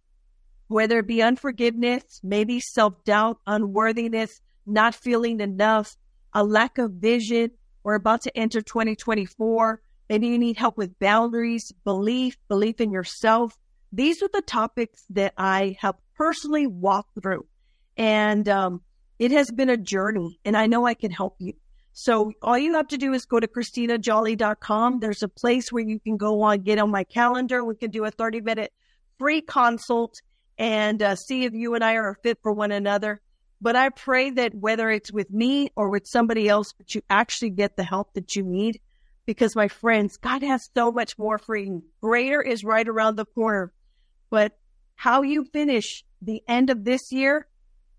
whether 0.69 1.01
it 1.01 1.09
be 1.09 1.23
unforgiveness, 1.23 2.21
maybe 2.23 2.61
self 2.61 3.03
doubt, 3.05 3.39
unworthiness, 3.45 4.41
not 4.65 4.95
feeling 4.95 5.41
enough, 5.41 5.97
a 6.33 6.45
lack 6.45 6.79
of 6.79 6.93
vision. 6.93 7.51
We're 7.83 7.97
about 7.97 8.23
to 8.23 8.39
enter 8.39 8.63
2024. 8.63 9.83
Maybe 10.09 10.29
you 10.29 10.39
need 10.39 10.57
help 10.57 10.79
with 10.79 10.97
boundaries, 11.01 11.73
belief, 11.85 12.37
belief 12.49 12.81
in 12.81 12.93
yourself. 12.93 13.59
These 13.93 14.23
are 14.23 14.31
the 14.33 14.41
topics 14.41 15.05
that 15.11 15.35
I 15.37 15.77
have 15.81 15.97
personally 16.23 16.69
walked 16.69 17.21
through. 17.21 17.45
And 17.97 18.49
um, 18.49 18.81
it 19.19 19.33
has 19.33 19.51
been 19.51 19.69
a 19.69 19.77
journey, 19.77 20.39
and 20.45 20.57
I 20.57 20.67
know 20.67 20.87
I 20.87 20.95
can 20.95 21.11
help 21.11 21.35
you. 21.41 21.55
So 21.95 22.33
all 22.41 22.57
you 22.57 22.75
have 22.75 22.87
to 22.89 22.97
do 22.97 23.13
is 23.13 23.27
go 23.27 23.41
to 23.41 23.49
ChristinaJolly.com. 23.49 25.01
There's 25.01 25.25
a 25.25 25.29
place 25.29 25.73
where 25.73 25.83
you 25.83 25.99
can 25.99 26.17
go 26.17 26.43
on, 26.43 26.61
get 26.61 26.79
on 26.79 26.93
my 26.93 27.03
calendar. 27.03 27.65
We 27.65 27.75
can 27.75 27.91
do 27.91 28.05
a 28.05 28.11
30 28.13 28.41
minute 28.41 28.73
free 29.19 29.43
consult 29.43 30.23
and 30.59 31.03
uh, 31.03 31.17
see 31.17 31.45
if 31.45 31.55
you 31.55 31.75
and 31.75 31.83
I 31.83 31.95
are 31.95 32.17
fit 32.23 32.39
for 32.41 32.53
one 32.53 32.71
another. 32.71 33.21
But 33.61 33.75
I 33.75 33.89
pray 33.89 34.31
that 34.31 34.55
whether 34.55 34.91
it's 34.91 35.13
with 35.13 35.31
me 35.31 35.71
or 35.75 35.91
with 35.91 36.07
somebody 36.07 36.49
else, 36.49 36.73
that 36.79 36.95
you 36.95 37.03
actually 37.11 37.51
get 37.51 37.77
the 37.77 37.85
help 37.85 38.15
that 38.15 38.37
you 38.37 38.45
need. 38.45 38.81
Because 39.27 39.57
my 39.57 39.67
friends, 39.67 40.19
God 40.19 40.43
has 40.43 40.71
so 40.75 40.93
much 40.93 41.19
more 41.19 41.39
for 41.39 41.57
you. 41.57 41.83
Greater 42.01 42.41
is 42.41 42.63
right 42.63 42.89
around 42.89 43.17
the 43.17 43.27
corner. 43.27 43.73
But 44.31 44.53
how 44.95 45.23
you 45.23 45.45
finish 45.53 46.05
the 46.23 46.43
end 46.47 46.71
of 46.71 46.85
this 46.85 47.11
year 47.11 47.47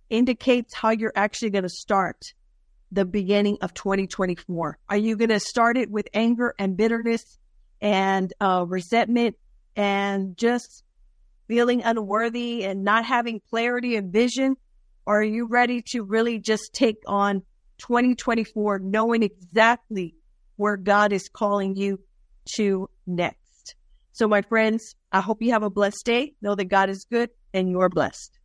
indicates 0.09 0.73
how 0.73 0.91
you're 0.91 1.13
actually 1.15 1.49
going 1.49 1.63
to 1.63 1.69
start 1.69 2.33
the 2.91 3.05
beginning 3.05 3.57
of 3.61 3.73
2024. 3.73 4.77
Are 4.89 4.97
you 4.97 5.17
going 5.17 5.29
to 5.29 5.39
start 5.39 5.77
it 5.77 5.91
with 5.91 6.07
anger 6.13 6.55
and 6.57 6.77
bitterness 6.77 7.37
and 7.81 8.31
uh, 8.39 8.65
resentment 8.67 9.35
and 9.75 10.37
just 10.37 10.83
feeling 11.47 11.81
unworthy 11.83 12.63
and 12.63 12.83
not 12.83 13.03
having 13.05 13.41
clarity 13.49 13.95
and 13.95 14.13
vision? 14.13 14.55
Or 15.05 15.19
are 15.19 15.23
you 15.23 15.47
ready 15.47 15.83
to 15.87 16.03
really 16.03 16.39
just 16.39 16.73
take 16.73 16.97
on 17.07 17.41
2024 17.79 18.79
knowing 18.79 19.23
exactly 19.23 20.15
where 20.55 20.77
God 20.77 21.11
is 21.11 21.27
calling 21.27 21.75
you 21.75 21.99
to 22.55 22.89
next? 23.05 23.75
So, 24.13 24.27
my 24.27 24.43
friends, 24.43 24.95
I 25.11 25.19
hope 25.19 25.41
you 25.41 25.51
have 25.51 25.63
a 25.63 25.69
blessed 25.69 26.05
day. 26.05 26.33
Know 26.41 26.55
that 26.55 26.65
God 26.65 26.89
is 26.89 27.05
good 27.09 27.31
and 27.53 27.69
you're 27.69 27.89
blessed. 27.89 28.39